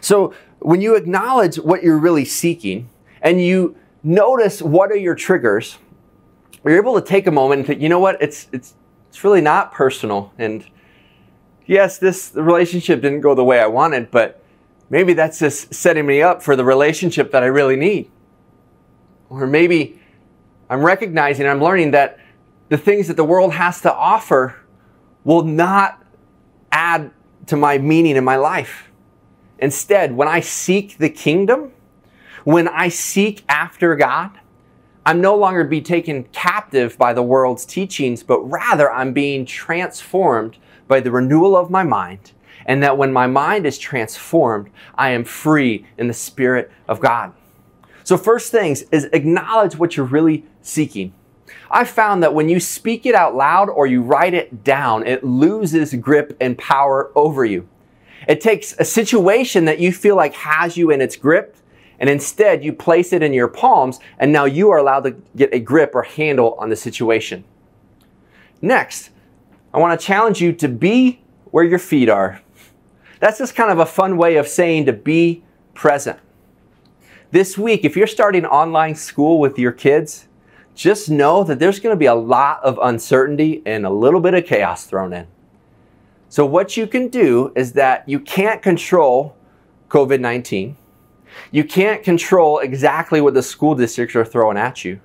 So 0.00 0.32
when 0.60 0.80
you 0.80 0.96
acknowledge 0.96 1.56
what 1.56 1.82
you're 1.82 1.98
really 1.98 2.24
seeking 2.24 2.88
and 3.20 3.40
you 3.40 3.76
notice 4.02 4.62
what 4.62 4.90
are 4.90 4.96
your 4.96 5.14
triggers, 5.14 5.76
you're 6.64 6.78
able 6.78 6.98
to 6.98 7.06
take 7.06 7.26
a 7.26 7.30
moment 7.30 7.58
and 7.58 7.66
think, 7.66 7.82
you 7.82 7.90
know 7.90 8.00
what, 8.00 8.20
it's 8.22 8.48
it's 8.50 8.74
it's 9.10 9.22
really 9.22 9.42
not 9.42 9.72
personal. 9.72 10.32
And 10.38 10.64
yes, 11.66 11.98
this 11.98 12.32
relationship 12.34 13.02
didn't 13.02 13.20
go 13.20 13.34
the 13.34 13.44
way 13.44 13.60
I 13.60 13.66
wanted, 13.66 14.10
but 14.10 14.42
maybe 14.88 15.12
that's 15.12 15.38
just 15.38 15.74
setting 15.74 16.06
me 16.06 16.22
up 16.22 16.42
for 16.42 16.56
the 16.56 16.64
relationship 16.64 17.30
that 17.32 17.42
I 17.42 17.46
really 17.46 17.76
need. 17.76 18.10
Or 19.28 19.46
maybe 19.46 20.00
I'm 20.74 20.82
recognizing, 20.82 21.46
I'm 21.46 21.62
learning 21.62 21.92
that 21.92 22.18
the 22.68 22.76
things 22.76 23.06
that 23.06 23.16
the 23.16 23.24
world 23.24 23.52
has 23.52 23.80
to 23.82 23.94
offer 23.94 24.56
will 25.22 25.44
not 25.44 26.02
add 26.72 27.12
to 27.46 27.56
my 27.56 27.78
meaning 27.78 28.16
in 28.16 28.24
my 28.24 28.34
life. 28.34 28.90
Instead, 29.60 30.16
when 30.16 30.26
I 30.26 30.40
seek 30.40 30.98
the 30.98 31.08
kingdom, 31.08 31.70
when 32.42 32.66
I 32.66 32.88
seek 32.88 33.44
after 33.48 33.94
God, 33.94 34.32
I'm 35.06 35.20
no 35.20 35.36
longer 35.36 35.62
be 35.62 35.80
taken 35.80 36.24
captive 36.24 36.98
by 36.98 37.12
the 37.12 37.22
world's 37.22 37.64
teachings, 37.64 38.24
but 38.24 38.40
rather 38.40 38.90
I'm 38.90 39.12
being 39.12 39.46
transformed 39.46 40.58
by 40.88 40.98
the 40.98 41.12
renewal 41.12 41.56
of 41.56 41.70
my 41.70 41.84
mind. 41.84 42.32
And 42.66 42.82
that 42.82 42.98
when 42.98 43.12
my 43.12 43.28
mind 43.28 43.64
is 43.64 43.78
transformed, 43.78 44.70
I 44.96 45.10
am 45.10 45.22
free 45.22 45.86
in 45.98 46.08
the 46.08 46.14
Spirit 46.14 46.72
of 46.88 46.98
God. 46.98 47.32
So, 48.04 48.16
first 48.16 48.52
things 48.52 48.82
is 48.92 49.04
acknowledge 49.12 49.76
what 49.76 49.96
you're 49.96 50.06
really 50.06 50.44
seeking. 50.62 51.12
I 51.70 51.84
found 51.84 52.22
that 52.22 52.34
when 52.34 52.48
you 52.48 52.60
speak 52.60 53.06
it 53.06 53.14
out 53.14 53.34
loud 53.34 53.68
or 53.68 53.86
you 53.86 54.02
write 54.02 54.34
it 54.34 54.62
down, 54.62 55.06
it 55.06 55.24
loses 55.24 55.94
grip 55.94 56.36
and 56.40 56.56
power 56.56 57.10
over 57.16 57.44
you. 57.44 57.68
It 58.28 58.40
takes 58.40 58.74
a 58.78 58.84
situation 58.84 59.64
that 59.64 59.80
you 59.80 59.92
feel 59.92 60.16
like 60.16 60.34
has 60.34 60.76
you 60.76 60.90
in 60.90 61.00
its 61.00 61.16
grip 61.16 61.56
and 61.98 62.10
instead 62.10 62.64
you 62.64 62.72
place 62.72 63.12
it 63.12 63.22
in 63.22 63.32
your 63.32 63.48
palms, 63.48 64.00
and 64.18 64.32
now 64.32 64.44
you 64.44 64.70
are 64.70 64.78
allowed 64.78 65.04
to 65.04 65.16
get 65.36 65.54
a 65.54 65.58
grip 65.58 65.94
or 65.94 66.02
handle 66.02 66.54
on 66.58 66.68
the 66.68 66.76
situation. 66.76 67.44
Next, 68.60 69.10
I 69.72 69.78
want 69.78 69.98
to 69.98 70.06
challenge 70.06 70.40
you 70.40 70.52
to 70.54 70.68
be 70.68 71.20
where 71.50 71.64
your 71.64 71.78
feet 71.78 72.08
are. 72.08 72.42
That's 73.20 73.38
just 73.38 73.54
kind 73.54 73.70
of 73.70 73.78
a 73.78 73.86
fun 73.86 74.16
way 74.16 74.36
of 74.36 74.48
saying 74.48 74.86
to 74.86 74.92
be 74.92 75.44
present. 75.72 76.18
This 77.34 77.58
week, 77.58 77.84
if 77.84 77.96
you're 77.96 78.06
starting 78.06 78.46
online 78.46 78.94
school 78.94 79.40
with 79.40 79.58
your 79.58 79.72
kids, 79.72 80.28
just 80.76 81.10
know 81.10 81.42
that 81.42 81.58
there's 81.58 81.80
going 81.80 81.92
to 81.92 81.98
be 81.98 82.06
a 82.06 82.14
lot 82.14 82.62
of 82.62 82.78
uncertainty 82.80 83.60
and 83.66 83.84
a 83.84 83.90
little 83.90 84.20
bit 84.20 84.34
of 84.34 84.46
chaos 84.46 84.86
thrown 84.86 85.12
in. 85.12 85.26
So, 86.28 86.46
what 86.46 86.76
you 86.76 86.86
can 86.86 87.08
do 87.08 87.52
is 87.56 87.72
that 87.72 88.08
you 88.08 88.20
can't 88.20 88.62
control 88.62 89.36
COVID 89.88 90.20
19. 90.20 90.76
You 91.50 91.64
can't 91.64 92.04
control 92.04 92.60
exactly 92.60 93.20
what 93.20 93.34
the 93.34 93.42
school 93.42 93.74
districts 93.74 94.14
are 94.14 94.24
throwing 94.24 94.56
at 94.56 94.84
you, 94.84 95.00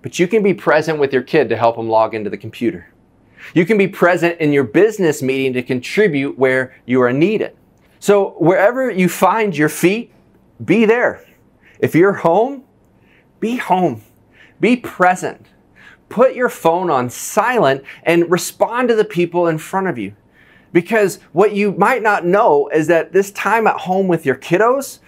but 0.00 0.18
you 0.18 0.26
can 0.26 0.42
be 0.42 0.54
present 0.54 0.98
with 0.98 1.12
your 1.12 1.22
kid 1.22 1.50
to 1.50 1.58
help 1.58 1.76
them 1.76 1.90
log 1.90 2.14
into 2.14 2.30
the 2.30 2.38
computer. 2.38 2.88
You 3.52 3.66
can 3.66 3.76
be 3.76 3.86
present 3.86 4.40
in 4.40 4.54
your 4.54 4.64
business 4.64 5.20
meeting 5.20 5.52
to 5.52 5.62
contribute 5.62 6.38
where 6.38 6.74
you 6.86 7.02
are 7.02 7.12
needed. 7.12 7.54
So, 7.98 8.30
wherever 8.38 8.90
you 8.90 9.10
find 9.10 9.54
your 9.54 9.68
feet, 9.68 10.14
be 10.64 10.86
there. 10.86 11.26
If 11.80 11.94
you're 11.94 12.12
home, 12.12 12.64
be 13.40 13.56
home. 13.56 14.02
Be 14.60 14.76
present. 14.76 15.46
Put 16.08 16.34
your 16.34 16.48
phone 16.48 16.90
on 16.90 17.08
silent 17.08 17.82
and 18.02 18.30
respond 18.30 18.88
to 18.88 18.94
the 18.94 19.04
people 19.04 19.46
in 19.46 19.58
front 19.58 19.86
of 19.86 19.96
you. 19.96 20.14
Because 20.72 21.20
what 21.32 21.52
you 21.52 21.72
might 21.72 22.02
not 22.02 22.24
know 22.26 22.68
is 22.68 22.86
that 22.88 23.12
this 23.12 23.30
time 23.32 23.66
at 23.66 23.80
home 23.80 24.08
with 24.08 24.26
your 24.26 24.36
kiddos 24.36 25.00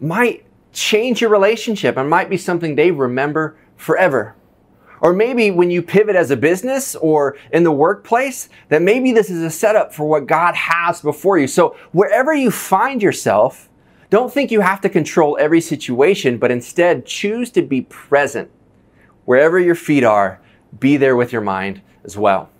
might 0.00 0.46
change 0.72 1.20
your 1.20 1.30
relationship 1.30 1.96
and 1.96 2.08
might 2.08 2.30
be 2.30 2.36
something 2.36 2.74
they 2.74 2.90
remember 2.90 3.56
forever. 3.76 4.36
Or 5.00 5.12
maybe 5.12 5.50
when 5.50 5.70
you 5.70 5.82
pivot 5.82 6.14
as 6.14 6.30
a 6.30 6.36
business 6.36 6.94
or 6.94 7.36
in 7.52 7.64
the 7.64 7.72
workplace, 7.72 8.48
that 8.68 8.82
maybe 8.82 9.12
this 9.12 9.30
is 9.30 9.42
a 9.42 9.50
setup 9.50 9.92
for 9.92 10.04
what 10.04 10.26
God 10.28 10.54
has 10.54 11.00
before 11.02 11.38
you. 11.38 11.48
So 11.48 11.76
wherever 11.90 12.32
you 12.32 12.52
find 12.52 13.02
yourself, 13.02 13.68
don't 14.12 14.30
think 14.30 14.50
you 14.50 14.60
have 14.60 14.82
to 14.82 14.90
control 14.90 15.38
every 15.40 15.62
situation, 15.62 16.36
but 16.36 16.50
instead 16.50 17.06
choose 17.06 17.50
to 17.50 17.62
be 17.62 17.80
present. 17.80 18.50
Wherever 19.24 19.58
your 19.58 19.74
feet 19.74 20.04
are, 20.04 20.38
be 20.78 20.98
there 20.98 21.16
with 21.16 21.32
your 21.32 21.40
mind 21.40 21.80
as 22.04 22.14
well. 22.14 22.50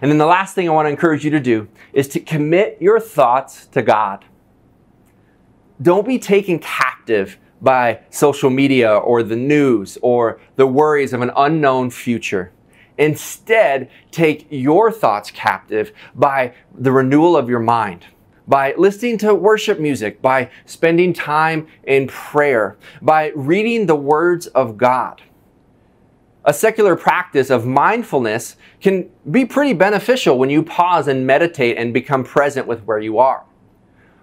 And 0.00 0.08
then 0.08 0.18
the 0.18 0.26
last 0.26 0.54
thing 0.54 0.68
I 0.68 0.72
want 0.72 0.86
to 0.86 0.90
encourage 0.90 1.24
you 1.24 1.32
to 1.32 1.40
do 1.40 1.66
is 1.92 2.06
to 2.10 2.20
commit 2.20 2.76
your 2.80 3.00
thoughts 3.00 3.66
to 3.72 3.82
God. 3.82 4.26
Don't 5.82 6.06
be 6.06 6.20
taken 6.20 6.60
captive 6.60 7.36
by 7.60 8.02
social 8.10 8.48
media 8.48 8.96
or 8.96 9.24
the 9.24 9.34
news 9.34 9.98
or 10.02 10.38
the 10.54 10.68
worries 10.68 11.12
of 11.12 11.20
an 11.20 11.32
unknown 11.36 11.90
future. 11.90 12.52
Instead, 12.96 13.90
take 14.12 14.46
your 14.50 14.92
thoughts 14.92 15.32
captive 15.32 15.90
by 16.14 16.54
the 16.72 16.92
renewal 16.92 17.36
of 17.36 17.48
your 17.48 17.58
mind, 17.58 18.06
by 18.48 18.74
listening 18.76 19.18
to 19.18 19.34
worship 19.34 19.78
music, 19.80 20.22
by 20.22 20.50
spending 20.64 21.12
time 21.12 21.66
in 21.84 22.06
prayer, 22.06 22.76
by 23.02 23.32
reading 23.34 23.86
the 23.86 23.96
words 23.96 24.46
of 24.48 24.76
God 24.76 25.22
a 26.46 26.54
secular 26.54 26.94
practice 26.94 27.50
of 27.50 27.66
mindfulness 27.66 28.56
can 28.80 29.10
be 29.30 29.44
pretty 29.44 29.72
beneficial 29.72 30.38
when 30.38 30.48
you 30.48 30.62
pause 30.62 31.08
and 31.08 31.26
meditate 31.26 31.76
and 31.76 31.92
become 31.92 32.22
present 32.22 32.68
with 32.68 32.84
where 32.84 33.00
you 33.00 33.18
are. 33.18 33.44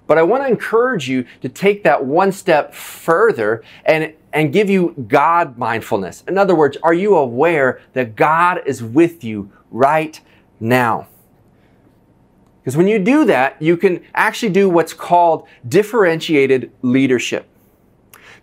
But 0.08 0.18
I 0.18 0.24
want 0.24 0.44
to 0.44 0.50
encourage 0.50 1.10
you 1.10 1.26
to 1.42 1.50
take 1.50 1.84
that 1.84 2.06
one 2.06 2.32
step 2.32 2.74
further 2.74 3.62
and, 3.86 4.14
and 4.32 4.54
give 4.54 4.70
you 4.70 4.96
God 5.08 5.58
mindfulness. 5.58 6.24
In 6.28 6.38
other 6.38 6.56
words, 6.56 6.78
are 6.82 6.94
you 6.94 7.16
aware 7.16 7.82
that 7.92 8.16
God 8.16 8.62
is 8.66 8.82
with 8.82 9.24
you 9.24 9.52
right 9.70 10.20
now? 10.60 11.08
Because 12.64 12.78
when 12.78 12.88
you 12.88 12.98
do 12.98 13.26
that, 13.26 13.62
you 13.62 13.76
can 13.76 14.02
actually 14.16 14.54
do 14.54 14.70
what's 14.70 14.94
called 14.94 15.48
differentiated 15.68 16.72
leadership. 16.82 17.50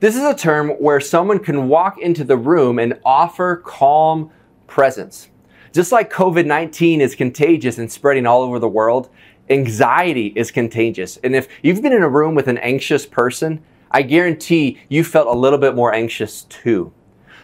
This 0.01 0.15
is 0.15 0.23
a 0.23 0.35
term 0.35 0.71
where 0.73 1.01
someone 1.01 1.39
can 1.39 1.69
walk 1.69 1.99
into 1.99 2.23
the 2.25 2.37
room 2.37 2.79
and 2.79 2.99
offer 3.03 3.57
calm 3.65 4.31
presence. 4.67 5.31
Just 5.73 5.91
like 5.91 6.13
COVID 6.13 6.45
19 6.45 7.01
is 7.01 7.15
contagious 7.15 7.79
and 7.79 7.91
spreading 7.91 8.27
all 8.27 8.43
over 8.43 8.59
the 8.59 8.69
world, 8.69 9.09
anxiety 9.49 10.33
is 10.37 10.51
contagious. 10.51 11.17
And 11.25 11.35
if 11.35 11.49
you've 11.63 11.81
been 11.81 11.93
in 11.93 12.03
a 12.03 12.09
room 12.09 12.35
with 12.35 12.49
an 12.49 12.59
anxious 12.59 13.07
person, 13.07 13.63
I 13.91 14.03
guarantee 14.03 14.79
you 14.89 15.03
felt 15.03 15.29
a 15.29 15.39
little 15.39 15.59
bit 15.59 15.75
more 15.75 15.95
anxious 15.95 16.43
too. 16.43 16.93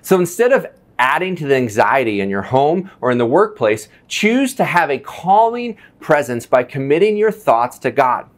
So 0.03 0.19
instead 0.21 0.53
of 0.53 0.67
adding 0.99 1.37
to 1.37 1.47
the 1.47 1.55
anxiety 1.57 2.21
in 2.21 2.31
your 2.31 2.43
home 2.43 2.91
or 3.01 3.11
in 3.11 3.19
the 3.19 3.27
workplace, 3.27 3.89
choose 4.09 4.55
to 4.55 4.65
have 4.65 4.91
a 4.91 4.99
calming 4.99 5.77
presence 6.01 6.47
by 6.47 6.63
committing 6.63 7.17
your 7.17 7.33
thoughts 7.33 7.79
to 7.81 7.91
God. 7.91 8.29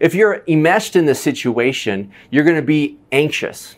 If 0.00 0.14
you're 0.14 0.42
enmeshed 0.48 0.96
in 0.96 1.06
this 1.06 1.20
situation, 1.20 2.10
you're 2.30 2.44
going 2.44 2.56
to 2.56 2.62
be 2.62 2.98
anxious. 3.12 3.76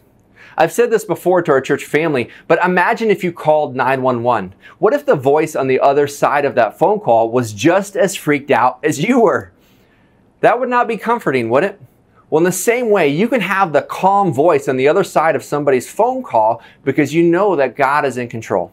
I've 0.59 0.73
said 0.73 0.91
this 0.91 1.05
before 1.05 1.43
to 1.43 1.53
our 1.53 1.61
church 1.61 1.85
family, 1.85 2.31
but 2.49 2.65
imagine 2.65 3.11
if 3.11 3.23
you 3.23 3.31
called 3.31 3.77
911. 3.77 4.55
What 4.79 4.95
if 4.95 5.05
the 5.05 5.15
voice 5.15 5.55
on 5.55 5.67
the 5.67 5.81
other 5.81 6.07
side 6.07 6.47
of 6.47 6.55
that 6.55 6.79
phone 6.79 7.01
call 7.01 7.31
was 7.31 7.53
just 7.53 7.95
as 7.95 8.15
freaked 8.15 8.51
out 8.51 8.79
as 8.83 9.03
you 9.03 9.21
were? 9.21 9.53
That 10.41 10.59
would 10.59 10.71
not 10.71 10.89
be 10.89 10.97
comforting, 10.97 11.51
would 11.51 11.65
it? 11.65 11.81
Well, 12.29 12.39
in 12.39 12.45
the 12.45 12.53
same 12.53 12.91
way, 12.91 13.09
you 13.09 13.29
can 13.29 13.41
have 13.41 13.73
the 13.73 13.83
calm 13.83 14.33
voice 14.33 14.67
on 14.69 14.77
the 14.77 14.89
other 14.89 15.05
side 15.05 15.37
of 15.37 15.45
somebody's 15.45 15.89
phone 15.89 16.25
call 16.25 16.61
because 16.83 17.15
you 17.15 17.23
know 17.23 17.55
that 17.55 17.77
God 17.77 18.05
is 18.05 18.17
in 18.17 18.29
control. 18.29 18.73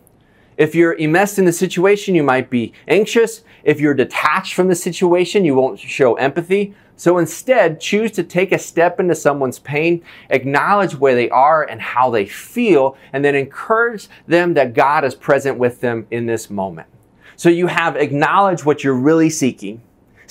If 0.58 0.74
you're 0.74 0.96
immersed 0.96 1.38
in 1.38 1.46
the 1.46 1.54
situation, 1.54 2.16
you 2.16 2.24
might 2.24 2.50
be 2.50 2.74
anxious. 2.88 3.44
If 3.64 3.80
you're 3.80 3.94
detached 3.94 4.56
from 4.56 4.68
the 4.68 4.76
situation, 4.76 5.46
you 5.46 5.56
won't 5.56 5.80
show 5.80 6.16
empathy. 6.16 6.74
So 6.96 7.18
instead, 7.18 7.80
choose 7.80 8.12
to 8.14 8.24
take 8.24 8.52
a 8.52 8.60
step 8.60 9.00
into 9.00 9.16
someone's 9.16 9.60
pain, 9.60 10.04
acknowledge 10.30 10.96
where 10.96 11.16
they 11.16 11.30
are 11.30 11.64
and 11.64 11.82
how 11.82 12.10
they 12.10 12.26
feel, 12.26 12.98
and 13.14 13.26
then 13.26 13.36
encourage 13.36 14.08
them 14.28 14.54
that 14.56 14.74
God 14.74 15.04
is 15.04 15.16
present 15.16 15.58
with 15.58 15.82
them 15.82 16.08
in 16.12 16.26
this 16.26 16.50
moment. 16.50 16.88
So 17.36 17.50
you 17.50 17.68
have 17.68 17.98
acknowledged 17.98 18.64
what 18.64 18.84
you're 18.84 18.94
really 18.94 19.30
seeking. 19.30 19.82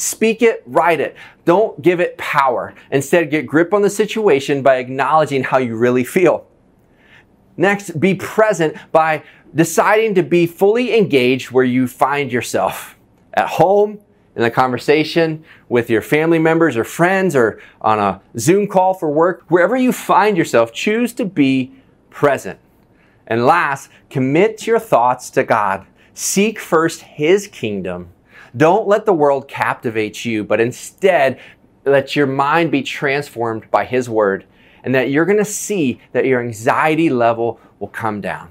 Speak 0.03 0.43
it, 0.43 0.65
write 0.67 1.01
it. 1.01 1.15
Don't 1.45 1.81
give 1.81 2.01
it 2.01 2.19
power. 2.19 2.75
Instead, 2.91 3.31
get 3.31 3.47
grip 3.47 3.73
on 3.73 3.83
the 3.83 3.91
situation 3.91 4.61
by 4.61 4.77
acknowledging 4.77 5.45
how 5.45 5.59
you 5.59 5.77
really 5.77 6.03
feel. 6.03 6.45
Next, 7.57 8.01
be 8.01 8.15
present 8.15 8.77
by 8.91 9.23
deciding 9.55 10.17
to 10.17 10.25
be 10.25 10.47
fully 10.47 10.99
engaged 10.99 11.53
where 11.53 11.65
you 11.65 11.87
find 11.87 12.33
yourself 12.33 12.97
at 13.35 13.47
home, 13.49 14.01
in 14.35 14.43
a 14.43 14.51
conversation 14.51 15.45
with 15.69 15.89
your 15.89 16.03
family 16.03 16.39
members 16.39 16.77
or 16.77 16.85
friends 16.85 17.37
or 17.37 17.61
on 17.81 17.99
a 17.99 18.21
Zoom 18.39 18.67
call 18.67 18.95
for 18.95 19.11
work, 19.11 19.45
wherever 19.49 19.77
you 19.77 19.93
find 19.93 20.37
yourself, 20.37 20.73
choose 20.73 21.13
to 21.13 21.25
be 21.25 21.73
present. 22.11 22.59
And 23.27 23.47
last, 23.47 23.91
commit 24.11 24.67
your 24.67 24.79
thoughts 24.79 25.31
to 25.31 25.45
God. 25.45 25.87
Seek 26.15 26.59
first 26.59 27.03
His 27.03 27.47
kingdom. 27.47 28.12
Don't 28.57 28.87
let 28.87 29.07
the 29.07 29.13
world 29.13 29.49
captivate 29.49 30.25
you, 30.25 30.45
but 30.45 30.61
instead 30.61 31.41
let 31.85 32.15
your 32.15 32.27
mind 32.27 32.71
be 32.71 32.83
transformed 32.83 33.71
by 33.71 33.85
His 33.85 34.09
word, 34.09 34.45
and 34.85 34.95
that 34.95 35.11
you're 35.11 35.25
going 35.25 35.39
to 35.39 35.45
see 35.45 36.01
that 36.13 36.27
your 36.27 36.41
anxiety 36.41 37.11
level 37.11 37.61
will 37.79 37.89
come 37.89 38.21
down. 38.21 38.51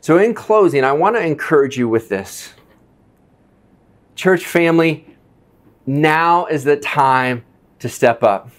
So, 0.00 0.18
in 0.18 0.34
closing, 0.34 0.82
I 0.82 0.92
want 0.92 1.14
to 1.16 1.24
encourage 1.24 1.78
you 1.78 1.88
with 1.88 2.08
this. 2.08 2.52
Church 4.16 4.44
family, 4.44 5.06
now 5.86 6.46
is 6.46 6.64
the 6.64 6.76
time 6.76 7.44
to 7.78 7.88
step 7.88 8.22
up. 8.22 8.50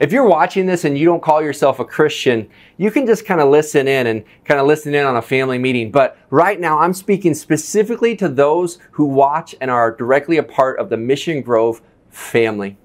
If 0.00 0.12
you're 0.12 0.26
watching 0.26 0.66
this 0.66 0.84
and 0.84 0.98
you 0.98 1.06
don't 1.06 1.22
call 1.22 1.42
yourself 1.42 1.78
a 1.78 1.84
Christian, 1.84 2.48
you 2.76 2.90
can 2.90 3.06
just 3.06 3.24
kind 3.24 3.40
of 3.40 3.48
listen 3.48 3.88
in 3.88 4.06
and 4.06 4.24
kind 4.44 4.60
of 4.60 4.66
listen 4.66 4.94
in 4.94 5.04
on 5.04 5.16
a 5.16 5.22
family 5.22 5.58
meeting. 5.58 5.90
But 5.90 6.18
right 6.30 6.60
now, 6.60 6.78
I'm 6.78 6.92
speaking 6.92 7.34
specifically 7.34 8.16
to 8.16 8.28
those 8.28 8.78
who 8.92 9.04
watch 9.04 9.54
and 9.60 9.70
are 9.70 9.94
directly 9.94 10.36
a 10.36 10.42
part 10.42 10.78
of 10.78 10.90
the 10.90 10.96
Mission 10.96 11.40
Grove 11.40 11.82
family. 12.10 12.76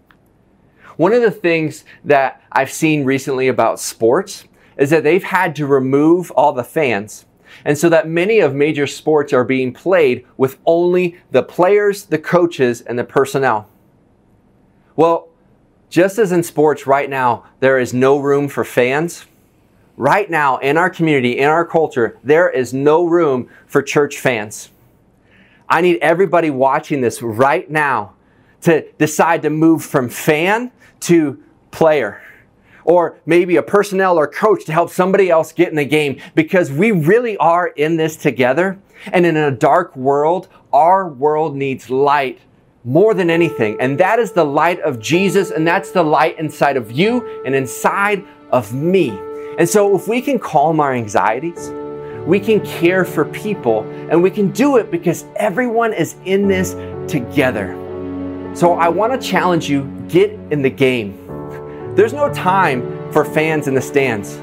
One 0.98 1.14
of 1.14 1.22
the 1.22 1.32
things 1.32 1.84
that 2.06 2.44
I've 2.52 2.72
seen 2.72 3.06
recently 3.06 3.48
about 3.48 3.80
sports 3.80 4.46
is 4.78 4.90
that 4.92 5.04
they've 5.04 5.24
had 5.24 5.56
to 5.56 5.66
remove 5.66 6.32
all 6.32 6.54
the 6.54 6.64
fans 6.64 7.26
and 7.66 7.78
so 7.78 7.90
that 7.90 8.08
many 8.08 8.40
of 8.40 8.56
major 8.56 8.88
sports 8.88 9.34
are 9.34 9.44
being 9.44 9.74
played 9.74 10.26
with 10.38 10.58
only 10.66 11.18
the 11.32 11.44
players, 11.44 12.06
the 12.06 12.18
coaches, 12.18 12.82
and 12.82 12.98
the 12.98 13.04
personnel. 13.04 13.70
Well, 14.96 15.31
just 15.92 16.18
as 16.18 16.32
in 16.32 16.42
sports 16.42 16.88
right 16.88 17.10
now, 17.10 17.44
there 17.60 17.78
is 17.78 17.94
no 17.94 18.18
room 18.18 18.48
for 18.48 18.64
fans. 18.64 19.26
Right 19.98 20.30
now, 20.30 20.58
in 20.58 20.78
our 20.78 20.90
community, 20.90 21.38
in 21.38 21.50
our 21.50 21.66
culture, 21.66 22.18
there 22.24 22.50
is 22.50 22.74
no 22.74 23.06
room 23.06 23.50
for 23.68 23.84
church 23.84 24.18
fans. 24.18 24.70
I 25.70 25.82
need 25.82 26.00
everybody 26.02 26.50
watching 26.50 27.02
this 27.02 27.22
right 27.22 27.70
now 27.70 28.14
to 28.62 28.90
decide 28.94 29.42
to 29.44 29.50
move 29.50 29.84
from 29.84 30.10
fan 30.10 30.72
to 31.02 31.44
player. 31.72 32.22
or 32.84 33.20
maybe 33.26 33.56
a 33.56 33.64
personnel 33.64 34.18
or 34.18 34.28
coach 34.28 34.66
to 34.66 34.74
help 34.74 34.90
somebody 34.90 35.30
else 35.30 35.52
get 35.52 35.70
in 35.70 35.76
the 35.76 35.86
game 35.86 36.20
because 36.36 36.72
we 36.72 36.92
really 36.92 37.38
are 37.38 37.68
in 37.68 37.98
this 37.98 38.16
together. 38.16 38.80
And 39.12 39.26
in 39.26 39.38
a 39.38 39.52
dark 39.52 39.96
world, 39.96 40.48
our 40.74 41.08
world 41.08 41.56
needs 41.56 41.90
light 41.90 42.40
more 42.84 43.14
than 43.14 43.30
anything. 43.30 43.80
And 43.80 43.98
that 44.00 44.20
is 44.20 44.32
the 44.32 44.44
light 44.44 44.80
of 44.82 45.00
Jesus, 45.00 45.52
and 45.52 45.68
that's 45.68 45.92
the 45.92 46.04
light 46.04 46.40
inside 46.40 46.78
of 46.78 46.92
you 46.92 47.44
and 47.46 47.54
inside 47.56 48.24
of 48.52 48.74
me. 48.74 49.10
And 49.58 49.68
so, 49.68 49.96
if 49.96 50.08
we 50.08 50.22
can 50.22 50.40
calm 50.40 50.80
our 50.80 50.94
anxieties, 50.94 51.72
we 52.26 52.40
can 52.40 52.66
care 52.66 53.04
for 53.04 53.26
people, 53.26 53.82
and 54.10 54.22
we 54.24 54.32
can 54.32 54.52
do 54.52 54.78
it 54.78 54.90
because 54.90 55.26
everyone 55.36 55.94
is 55.94 56.16
in 56.26 56.48
this 56.48 56.74
together. 57.12 57.76
So, 58.56 58.74
I 58.74 58.90
want 58.90 59.20
to 59.20 59.28
challenge 59.28 59.70
you 59.70 59.84
get 60.08 60.32
in 60.52 60.62
the 60.62 60.70
game. 60.70 61.18
There's 61.96 62.14
no 62.14 62.34
time 62.34 63.12
for 63.12 63.26
fans 63.26 63.68
in 63.68 63.74
the 63.74 63.82
stands, 63.82 64.42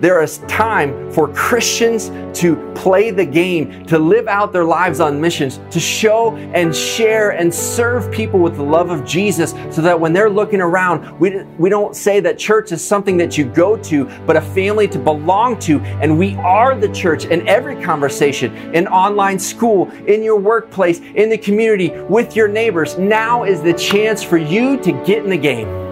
there 0.00 0.22
is 0.22 0.38
time 0.48 1.10
for 1.12 1.28
Christians 1.28 2.10
to 2.40 2.56
play 2.74 3.10
the 3.10 3.24
game, 3.24 3.84
to 3.86 3.98
live 3.98 4.28
out 4.28 4.52
their 4.52 4.64
lives 4.64 5.00
on 5.00 5.20
missions, 5.20 5.58
to 5.70 5.80
show 5.80 6.36
and 6.36 6.74
share 6.74 7.30
and 7.30 7.52
serve 7.52 8.10
people 8.12 8.38
with 8.38 8.56
the 8.56 8.62
love 8.62 8.90
of 8.90 9.04
Jesus 9.04 9.50
so 9.74 9.82
that 9.82 9.98
when 9.98 10.12
they're 10.12 10.30
looking 10.30 10.60
around, 10.60 11.18
we, 11.18 11.42
we 11.58 11.68
don't 11.68 11.96
say 11.96 12.20
that 12.20 12.38
church 12.38 12.70
is 12.70 12.86
something 12.86 13.16
that 13.16 13.36
you 13.36 13.44
go 13.44 13.76
to, 13.76 14.04
but 14.26 14.36
a 14.36 14.40
family 14.40 14.86
to 14.88 14.98
belong 14.98 15.58
to. 15.60 15.80
And 15.80 16.18
we 16.18 16.34
are 16.36 16.78
the 16.78 16.88
church 16.92 17.24
in 17.24 17.46
every 17.48 17.82
conversation, 17.82 18.54
in 18.74 18.86
online 18.86 19.38
school, 19.38 19.90
in 20.06 20.22
your 20.22 20.38
workplace, 20.38 21.00
in 21.00 21.28
the 21.28 21.38
community, 21.38 21.90
with 22.08 22.36
your 22.36 22.48
neighbors. 22.48 22.98
Now 22.98 23.44
is 23.44 23.62
the 23.62 23.74
chance 23.74 24.22
for 24.22 24.38
you 24.38 24.76
to 24.82 24.92
get 25.04 25.24
in 25.24 25.30
the 25.30 25.36
game. 25.36 25.87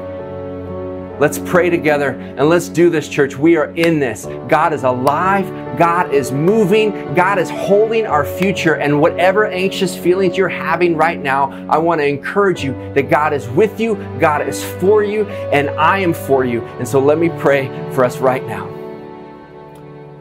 Let's 1.18 1.38
pray 1.38 1.70
together 1.70 2.10
and 2.10 2.48
let's 2.48 2.68
do 2.68 2.90
this, 2.90 3.08
church. 3.08 3.36
We 3.36 3.56
are 3.56 3.70
in 3.74 3.98
this. 3.98 4.26
God 4.48 4.74
is 4.74 4.84
alive. 4.84 5.46
God 5.78 6.12
is 6.12 6.30
moving. 6.30 7.14
God 7.14 7.38
is 7.38 7.48
holding 7.48 8.06
our 8.06 8.24
future. 8.24 8.74
And 8.74 9.00
whatever 9.00 9.46
anxious 9.46 9.96
feelings 9.96 10.36
you're 10.36 10.48
having 10.48 10.94
right 10.94 11.18
now, 11.18 11.50
I 11.70 11.78
want 11.78 12.02
to 12.02 12.06
encourage 12.06 12.62
you 12.62 12.72
that 12.94 13.08
God 13.08 13.32
is 13.32 13.48
with 13.48 13.80
you, 13.80 13.94
God 14.20 14.46
is 14.46 14.62
for 14.62 15.02
you, 15.02 15.26
and 15.26 15.70
I 15.70 15.98
am 16.00 16.12
for 16.12 16.44
you. 16.44 16.62
And 16.78 16.86
so 16.86 17.00
let 17.00 17.18
me 17.18 17.30
pray 17.38 17.68
for 17.92 18.04
us 18.04 18.18
right 18.18 18.46
now. 18.46 18.66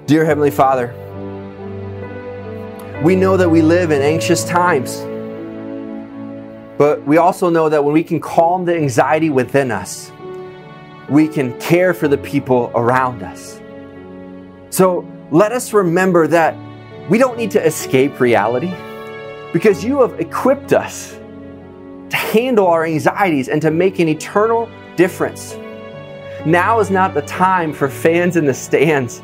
Dear 0.05 0.23
Heavenly 0.23 0.51
Father, 0.51 0.93
we 3.03 3.17
know 3.17 3.35
that 3.35 3.49
we 3.49 3.61
live 3.61 3.91
in 3.91 4.01
anxious 4.01 4.45
times. 4.45 5.03
But 6.77 7.05
we 7.05 7.17
also 7.17 7.49
know 7.49 7.69
that 7.69 7.83
when 7.83 7.93
we 7.93 8.03
can 8.03 8.19
calm 8.19 8.65
the 8.65 8.75
anxiety 8.75 9.29
within 9.29 9.71
us, 9.71 10.11
we 11.09 11.27
can 11.27 11.57
care 11.59 11.93
for 11.93 12.07
the 12.07 12.17
people 12.17 12.71
around 12.75 13.23
us. 13.23 13.61
So 14.69 15.07
let 15.31 15.51
us 15.51 15.73
remember 15.73 16.27
that 16.27 16.55
we 17.09 17.17
don't 17.17 17.37
need 17.37 17.51
to 17.51 17.63
escape 17.63 18.19
reality 18.19 18.73
because 19.53 19.83
you 19.83 20.01
have 20.01 20.19
equipped 20.19 20.73
us 20.73 21.11
to 22.09 22.17
handle 22.17 22.67
our 22.67 22.85
anxieties 22.85 23.47
and 23.47 23.61
to 23.61 23.71
make 23.71 23.99
an 23.99 24.07
eternal 24.07 24.69
difference. 24.95 25.55
Now 26.45 26.79
is 26.79 26.91
not 26.91 27.13
the 27.13 27.21
time 27.23 27.73
for 27.73 27.89
fans 27.89 28.35
in 28.35 28.45
the 28.45 28.53
stands, 28.53 29.21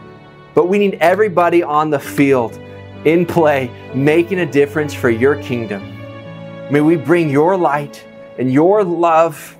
but 0.53 0.67
we 0.67 0.79
need 0.79 0.95
everybody 0.95 1.63
on 1.63 1.89
the 1.89 1.99
field, 1.99 2.59
in 3.05 3.25
play, 3.25 3.69
making 3.93 4.39
a 4.39 4.45
difference 4.45 4.93
for 4.93 5.09
your 5.09 5.41
kingdom. 5.41 5.81
May 6.71 6.81
we 6.81 6.95
bring 6.95 7.29
your 7.29 7.57
light 7.57 8.05
and 8.37 8.51
your 8.51 8.83
love 8.83 9.57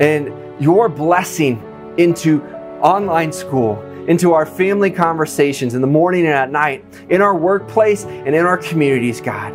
and 0.00 0.28
your 0.62 0.88
blessing 0.88 1.60
into 1.98 2.42
online 2.80 3.32
school, 3.32 3.82
into 4.06 4.32
our 4.32 4.46
family 4.46 4.90
conversations 4.90 5.74
in 5.74 5.80
the 5.80 5.86
morning 5.86 6.24
and 6.24 6.34
at 6.34 6.50
night, 6.50 6.84
in 7.10 7.20
our 7.20 7.34
workplace 7.34 8.04
and 8.04 8.28
in 8.28 8.46
our 8.46 8.56
communities, 8.56 9.20
God. 9.20 9.52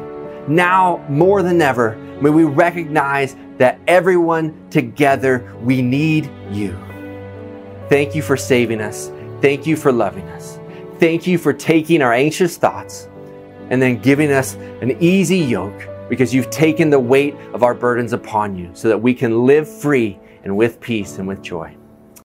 Now 0.50 1.06
more 1.10 1.42
than 1.44 1.62
ever, 1.62 1.96
may 2.22 2.30
we 2.30 2.44
recognize 2.44 3.36
that 3.58 3.80
everyone 3.88 4.70
together, 4.70 5.54
we 5.62 5.82
need 5.82 6.30
you. 6.52 6.78
Thank 7.90 8.14
you 8.14 8.22
for 8.22 8.36
saving 8.36 8.82
us. 8.82 9.10
Thank 9.42 9.66
you 9.66 9.78
for 9.78 9.92
loving 9.92 10.28
us. 10.30 10.60
Thank 11.00 11.26
you 11.26 11.38
for 11.38 11.54
taking 11.54 12.02
our 12.02 12.14
anxious 12.14 12.58
thoughts 12.58 13.08
and 13.70 13.82
then 13.82 14.00
giving 14.00 14.32
us 14.32 14.56
an 14.82 14.98
easy 15.02 15.38
yoke 15.38 15.88
because 16.10 16.34
you've 16.34 16.50
taken 16.50 16.90
the 16.90 17.00
weight 17.00 17.36
of 17.54 17.64
our 17.64 17.74
burdens 17.74 18.14
upon 18.14 18.58
you 18.58 18.70
so 18.74 18.88
that 18.88 18.98
we 18.98 19.14
can 19.14 19.46
live 19.46 19.70
free 19.70 20.18
and 20.48 20.56
with 20.56 20.80
peace 20.80 21.18
and 21.18 21.28
with 21.28 21.42
joy. 21.42 21.77